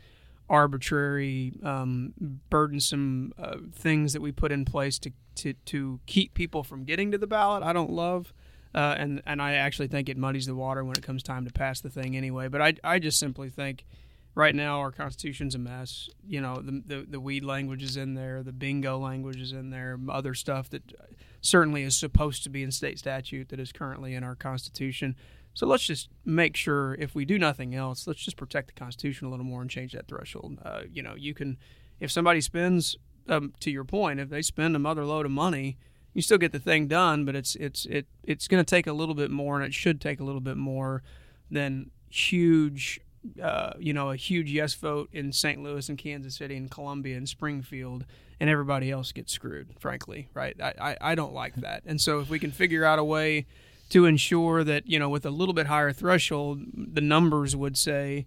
arbitrary, 0.52 1.54
um, 1.64 2.14
burdensome 2.50 3.32
uh, 3.40 3.56
things 3.74 4.14
that 4.14 4.22
we 4.22 4.32
put 4.32 4.52
in 4.52 4.66
place 4.66 5.00
to, 5.00 5.12
to 5.36 5.54
to 5.54 6.00
keep 6.06 6.34
people 6.34 6.64
from 6.64 6.84
getting 6.84 7.10
to 7.12 7.18
the 7.18 7.26
ballot. 7.26 7.64
I 7.64 7.74
don't 7.74 7.90
love. 7.90 8.34
Uh, 8.74 8.96
and 8.98 9.22
and 9.26 9.42
I 9.42 9.54
actually 9.54 9.88
think 9.88 10.10
it 10.10 10.18
muddies 10.18 10.46
the 10.46 10.56
water 10.56 10.84
when 10.84 10.96
it 10.98 11.04
comes 11.04 11.24
time 11.24 11.46
to 11.46 11.52
pass 11.52 11.82
the 11.82 11.90
thing 11.90 12.16
anyway. 12.16 12.48
But 12.48 12.62
I, 12.62 12.74
I 12.84 13.00
just 13.00 13.20
simply 13.20 13.50
think 13.50 13.86
right 14.34 14.56
now 14.56 14.80
our 14.80 14.92
constitution's 14.92 15.56
a 15.56 15.60
mess. 15.60 16.10
You 16.26 16.42
know, 16.42 16.62
the, 16.62 16.82
the, 16.86 17.06
the 17.10 17.20
weed 17.20 17.44
language 17.44 17.84
is 17.84 17.98
in 17.98 18.14
there, 18.14 18.44
the 18.44 18.54
bingo 18.54 18.98
language 18.98 19.42
is 19.42 19.52
in 19.52 19.72
there, 19.72 20.00
other 20.10 20.34
stuff 20.34 20.70
that 20.70 20.94
certainly 21.42 21.84
is 21.84 21.98
supposed 21.98 22.44
to 22.44 22.50
be 22.50 22.64
in 22.64 22.72
state 22.72 23.00
statute 23.00 23.50
that 23.50 23.60
is 23.60 23.72
currently 23.72 24.14
in 24.14 24.24
our 24.24 24.36
constitution. 24.36 25.16
So 25.54 25.68
let's 25.68 25.84
just 25.84 26.08
make 26.24 26.56
sure, 26.56 26.96
if 26.96 27.14
we 27.14 27.26
do 27.26 27.38
nothing 27.38 27.76
else, 27.76 28.08
let's 28.08 28.24
just 28.24 28.38
protect 28.38 28.68
the 28.68 28.74
Constitution 28.74 29.28
a 29.28 29.30
little 29.30 29.46
more 29.46 29.62
and 29.62 29.70
change 29.70 29.92
that 29.92 30.08
threshold. 30.08 30.60
Uh, 30.64 30.84
you 30.90 31.04
know, 31.04 31.16
you 31.18 31.34
can, 31.34 31.58
if 32.00 32.10
somebody 32.10 32.40
spends, 32.40 32.96
um, 33.28 33.54
to 33.60 33.70
your 33.70 33.84
point, 33.84 34.22
if 34.22 34.30
they 34.30 34.42
spend 34.42 34.78
a 34.78 34.80
mother 34.80 35.04
load 35.04 35.26
of 35.26 35.32
money 35.32 35.78
you 36.14 36.22
still 36.22 36.38
get 36.38 36.52
the 36.52 36.60
thing 36.60 36.88
done, 36.88 37.26
but 37.26 37.36
it's 37.36 37.56
it's 37.56 37.86
it 37.86 38.08
it's 38.24 38.48
going 38.48 38.64
to 38.64 38.70
take 38.70 38.88
a 38.88 38.94
little 38.94 39.16
bit 39.16 39.32
more, 39.32 39.56
and 39.56 39.66
it 39.66 39.74
should 39.74 40.02
take 40.02 40.20
a 40.20 40.24
little 40.24 40.42
bit 40.42 40.58
more 40.58 41.04
than 41.50 41.92
huge, 42.10 43.00
uh, 43.42 43.74
you 43.80 43.94
know, 43.94 44.10
a 44.10 44.16
huge 44.16 44.52
yes 44.52 44.74
vote 44.74 45.10
in 45.14 45.32
St. 45.32 45.62
Louis 45.62 45.88
and 45.88 45.98
Kansas 45.98 46.36
City 46.36 46.56
and 46.58 46.70
Columbia 46.70 47.16
and 47.16 47.28
Springfield, 47.28 48.06
and 48.40 48.50
everybody 48.50 48.92
else 48.92 49.12
gets 49.12 49.32
screwed. 49.32 49.70
Frankly, 49.80 50.28
right? 50.34 50.56
I, 50.62 50.74
I 50.80 50.98
I 51.12 51.16
don't 51.16 51.34
like 51.34 51.56
that, 51.56 51.84
and 51.86 52.02
so 52.02 52.20
if 52.20 52.30
we 52.30 52.40
can 52.40 52.52
figure 52.52 52.84
out 52.84 53.00
a 53.00 53.04
way 53.04 53.46
to 53.90 54.06
ensure 54.06 54.64
that 54.64 54.88
you 54.88 55.00
know 55.00 55.10
with 55.10 55.26
a 55.26 55.32
little 55.32 55.54
bit 55.54 55.68
higher 55.68 55.94
threshold, 55.94 56.62
the 56.74 57.02
numbers 57.02 57.56
would 57.56 57.78
say 57.78 58.26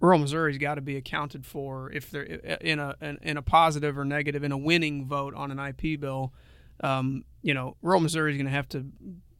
rural 0.00 0.18
Missouri's 0.18 0.58
got 0.58 0.74
to 0.74 0.82
be 0.82 0.96
accounted 0.96 1.46
for 1.46 1.90
if 1.90 2.10
they're 2.10 2.22
in 2.22 2.78
a 2.78 2.94
in 3.22 3.38
a 3.38 3.42
positive 3.42 3.96
or 3.96 4.04
negative 4.04 4.44
in 4.44 4.52
a 4.52 4.58
winning 4.58 5.06
vote 5.06 5.34
on 5.34 5.50
an 5.50 5.58
IP 5.58 5.98
bill 5.98 6.34
um, 6.80 7.24
you 7.42 7.54
know, 7.54 7.76
rural 7.82 8.00
Missouri 8.00 8.32
is 8.32 8.36
going 8.36 8.46
to 8.46 8.52
have 8.52 8.68
to 8.70 8.86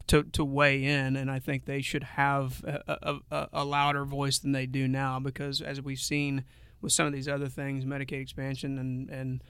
to 0.08 0.22
to 0.24 0.44
weigh 0.44 0.84
in, 0.84 1.16
and 1.16 1.30
I 1.30 1.38
think 1.38 1.64
they 1.64 1.80
should 1.80 2.04
have 2.04 2.62
a, 2.64 3.18
a, 3.30 3.48
a, 3.52 3.64
louder 3.64 4.04
voice 4.04 4.38
than 4.38 4.52
they 4.52 4.66
do 4.66 4.86
now 4.86 5.18
because 5.18 5.62
as 5.62 5.80
we've 5.80 5.98
seen 5.98 6.44
with 6.82 6.92
some 6.92 7.06
of 7.06 7.12
these 7.12 7.28
other 7.28 7.48
things, 7.48 7.84
Medicaid 7.84 8.20
expansion 8.20 8.78
and 8.78 9.08
and 9.08 9.44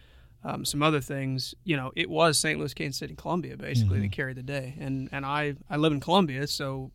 um, 0.45 0.65
some 0.65 0.83
other 0.83 1.01
things, 1.01 1.55
you 1.65 1.77
know, 1.77 1.91
it 1.97 2.09
was 2.09 2.39
St. 2.39 2.59
Louis, 2.59 2.75
Kansas 2.75 2.99
City, 2.99 3.15
Columbia 3.15 3.57
basically 3.57 3.97
mm-hmm. 3.97 4.03
that 4.03 4.13
carried 4.13 4.37
the 4.37 4.43
day, 4.43 4.77
and 4.79 5.09
and 5.11 5.27
I 5.27 5.55
I 5.69 5.77
live 5.77 5.93
in 5.93 6.01
Columbia, 6.01 6.47
so 6.47 6.93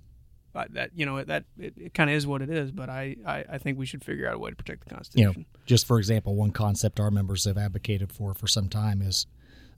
that 0.54 0.92
you 0.96 1.06
know 1.06 1.24
that 1.24 1.46
it, 1.58 1.74
it 1.78 1.94
kind 1.94 2.10
of 2.10 2.16
is 2.16 2.26
what 2.28 2.42
it 2.42 2.50
is. 2.50 2.72
But 2.72 2.90
I, 2.90 3.16
I, 3.26 3.46
I 3.52 3.58
think 3.58 3.78
we 3.78 3.86
should 3.86 4.04
figure 4.04 4.28
out 4.28 4.36
a 4.36 4.40
way 4.40 4.50
to 4.50 4.56
protect 4.56 4.88
the 4.88 4.96
Constitution. 4.96 5.32
You 5.32 5.40
know, 5.40 5.46
just 5.66 5.86
for 5.86 5.98
example, 5.98 6.36
one 6.36 6.52
concept 6.52 7.00
our 7.00 7.12
members 7.12 7.46
have 7.46 7.58
advocated 7.58 8.12
for 8.12 8.34
for 8.34 8.48
some 8.48 8.70
time 8.70 9.02
is 9.02 9.26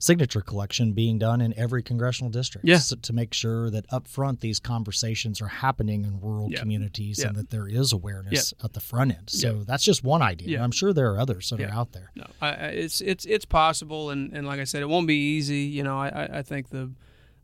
signature 0.02 0.40
collection 0.40 0.92
being 0.92 1.16
done 1.16 1.40
in 1.40 1.56
every 1.56 1.82
congressional 1.82 2.28
district 2.28 2.66
yeah. 2.66 2.76
so 2.76 2.96
to 2.96 3.12
make 3.12 3.32
sure 3.32 3.70
that 3.70 3.84
up 3.90 4.08
front 4.08 4.40
these 4.40 4.58
conversations 4.58 5.40
are 5.40 5.46
happening 5.46 6.04
in 6.04 6.20
rural 6.20 6.50
communities 6.56 7.20
and 7.20 7.36
that 7.36 7.50
there 7.50 7.68
is 7.68 7.92
awareness 7.92 8.52
at 8.64 8.72
the 8.72 8.80
front 8.80 9.12
end. 9.12 9.30
So 9.30 9.64
that's 9.64 9.84
just 9.84 10.02
one 10.02 10.22
idea. 10.22 10.60
I'm 10.60 10.70
sure 10.70 10.92
there 10.92 11.12
are 11.12 11.20
others 11.20 11.50
that 11.50 11.60
are 11.60 11.70
out 11.70 11.92
there. 11.92 12.10
No, 12.14 12.26
I, 12.40 12.50
it's 12.50 13.00
it's 13.00 13.24
it's 13.24 13.44
possible, 13.44 14.10
and, 14.10 14.32
and 14.32 14.46
like 14.46 14.60
I 14.60 14.64
said, 14.64 14.82
it 14.82 14.88
won't 14.88 15.06
be 15.06 15.36
easy. 15.36 15.60
You 15.60 15.82
know, 15.82 15.98
I, 15.98 16.38
I 16.38 16.42
think 16.42 16.70
the 16.70 16.90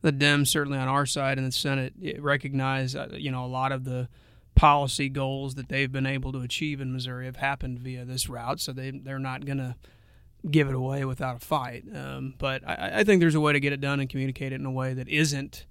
the 0.00 0.12
Dems 0.12 0.48
certainly 0.48 0.78
on 0.78 0.88
our 0.88 1.06
side 1.06 1.38
in 1.38 1.44
the 1.44 1.52
Senate 1.52 1.94
recognize 2.18 2.94
uh, 2.94 3.08
you 3.12 3.30
know 3.30 3.44
a 3.44 3.46
lot 3.46 3.72
of 3.72 3.84
the 3.84 4.08
policy 4.54 5.08
goals 5.08 5.54
that 5.54 5.68
they've 5.68 5.92
been 5.92 6.06
able 6.06 6.32
to 6.32 6.40
achieve 6.40 6.80
in 6.80 6.92
Missouri 6.92 7.26
have 7.26 7.36
happened 7.36 7.78
via 7.78 8.04
this 8.04 8.28
route, 8.28 8.60
so 8.60 8.72
they 8.72 8.90
they're 8.90 9.18
not 9.18 9.44
going 9.44 9.58
to 9.58 9.76
give 10.48 10.68
it 10.68 10.74
away 10.74 11.04
without 11.04 11.36
a 11.36 11.40
fight. 11.40 11.84
Um, 11.94 12.34
but 12.38 12.66
I, 12.66 13.00
I, 13.00 13.04
think 13.04 13.20
there's 13.20 13.34
a 13.34 13.40
way 13.40 13.52
to 13.52 13.60
get 13.60 13.72
it 13.72 13.80
done 13.80 14.00
and 14.00 14.08
communicate 14.08 14.52
it 14.52 14.56
in 14.56 14.66
a 14.66 14.70
way 14.70 14.94
that 14.94 15.08
isn't. 15.08 15.66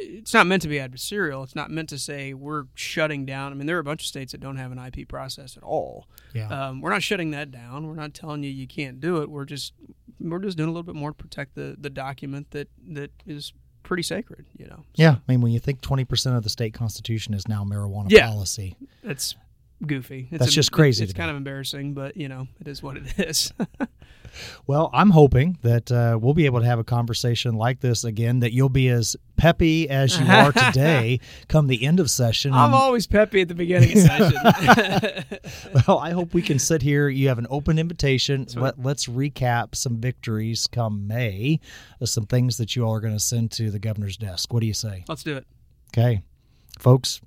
It's 0.00 0.32
not 0.32 0.46
meant 0.46 0.62
to 0.62 0.68
be 0.68 0.76
adversarial. 0.76 1.42
It's 1.42 1.56
not 1.56 1.70
meant 1.70 1.88
to 1.88 1.98
say 1.98 2.32
we're 2.32 2.64
shutting 2.74 3.26
down. 3.26 3.50
I 3.50 3.56
mean, 3.56 3.66
there 3.66 3.76
are 3.76 3.80
a 3.80 3.84
bunch 3.84 4.02
of 4.02 4.06
states 4.06 4.30
that 4.32 4.40
don't 4.40 4.56
have 4.56 4.70
an 4.70 4.78
IP 4.78 5.08
process 5.08 5.56
at 5.56 5.62
all. 5.64 6.06
Yeah. 6.34 6.48
Um, 6.48 6.80
we're 6.80 6.90
not 6.90 7.02
shutting 7.02 7.32
that 7.32 7.50
down. 7.50 7.86
We're 7.86 7.96
not 7.96 8.14
telling 8.14 8.44
you 8.44 8.50
you 8.50 8.68
can't 8.68 9.00
do 9.00 9.22
it. 9.22 9.30
We're 9.30 9.44
just 9.44 9.72
we're 10.20 10.38
just 10.38 10.56
doing 10.56 10.68
a 10.68 10.72
little 10.72 10.84
bit 10.84 10.94
more 10.94 11.10
to 11.10 11.14
protect 11.14 11.56
the 11.56 11.76
the 11.80 11.90
document 11.90 12.52
that 12.52 12.68
that 12.90 13.10
is 13.26 13.52
pretty 13.82 14.04
sacred. 14.04 14.46
You 14.56 14.66
know. 14.66 14.84
So, 14.94 15.02
yeah. 15.02 15.16
I 15.16 15.32
mean, 15.32 15.40
when 15.40 15.50
you 15.50 15.58
think 15.58 15.80
twenty 15.80 16.04
percent 16.04 16.36
of 16.36 16.44
the 16.44 16.50
state 16.50 16.74
constitution 16.74 17.34
is 17.34 17.48
now 17.48 17.64
marijuana 17.64 18.10
yeah, 18.10 18.28
policy, 18.28 18.76
it's 19.02 19.34
goofy. 19.86 20.28
It's 20.30 20.40
That's 20.40 20.52
just 20.52 20.72
crazy 20.72 21.04
It's 21.04 21.12
kind 21.12 21.30
of 21.30 21.36
embarrassing, 21.36 21.94
but 21.94 22.16
you 22.16 22.28
know, 22.28 22.48
it 22.60 22.68
is 22.68 22.82
what 22.82 22.96
it 22.96 23.18
is. 23.18 23.52
Well, 24.66 24.90
I'm 24.92 25.10
hoping 25.10 25.58
that 25.62 25.90
uh, 25.90 26.18
we'll 26.20 26.34
be 26.34 26.46
able 26.46 26.60
to 26.60 26.66
have 26.66 26.78
a 26.78 26.84
conversation 26.84 27.54
like 27.54 27.80
this 27.80 28.04
again. 28.04 28.40
That 28.40 28.52
you'll 28.52 28.68
be 28.68 28.88
as 28.88 29.16
peppy 29.36 29.88
as 29.88 30.18
you 30.18 30.26
are 30.26 30.52
today, 30.72 31.20
come 31.48 31.66
the 31.66 31.84
end 31.84 32.00
of 32.00 32.10
session. 32.10 32.52
I'm 32.52 32.74
always 32.74 33.06
peppy 33.06 33.40
at 33.40 33.48
the 33.48 33.54
beginning 33.54 33.92
of 33.92 33.98
session. 33.98 35.82
well, 35.88 35.98
I 35.98 36.10
hope 36.10 36.34
we 36.34 36.42
can 36.42 36.58
sit 36.58 36.82
here. 36.82 37.08
You 37.08 37.28
have 37.28 37.38
an 37.38 37.46
open 37.50 37.78
invitation. 37.78 38.46
Let, 38.54 38.80
let's 38.82 39.06
recap 39.06 39.74
some 39.74 40.00
victories 40.00 40.66
come 40.66 41.06
May, 41.06 41.60
uh, 42.00 42.06
some 42.06 42.26
things 42.26 42.58
that 42.58 42.76
you 42.76 42.84
all 42.84 42.94
are 42.94 43.00
going 43.00 43.14
to 43.14 43.20
send 43.20 43.50
to 43.52 43.70
the 43.70 43.78
governor's 43.78 44.16
desk. 44.16 44.52
What 44.52 44.60
do 44.60 44.66
you 44.66 44.74
say? 44.74 45.04
Let's 45.08 45.22
do 45.22 45.36
it. 45.36 45.46
Okay, 45.92 46.22
folks. 46.78 47.20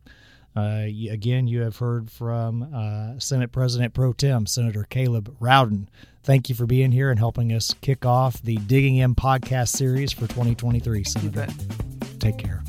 Uh, 0.55 0.83
again, 1.09 1.47
you 1.47 1.61
have 1.61 1.77
heard 1.77 2.11
from 2.11 2.73
uh, 2.73 3.19
Senate 3.19 3.51
President 3.51 3.93
Pro 3.93 4.13
Tem 4.13 4.45
Senator 4.45 4.85
Caleb 4.89 5.35
Rowden. 5.39 5.87
Thank 6.23 6.49
you 6.49 6.55
for 6.55 6.65
being 6.65 6.91
here 6.91 7.09
and 7.09 7.17
helping 7.17 7.51
us 7.51 7.73
kick 7.81 8.05
off 8.05 8.41
the 8.41 8.57
Digging 8.57 8.97
In 8.97 9.15
podcast 9.15 9.69
series 9.69 10.11
for 10.11 10.21
2023, 10.21 11.03
Senator. 11.03 11.29
bet. 11.29 12.19
Take 12.19 12.37
care. 12.37 12.63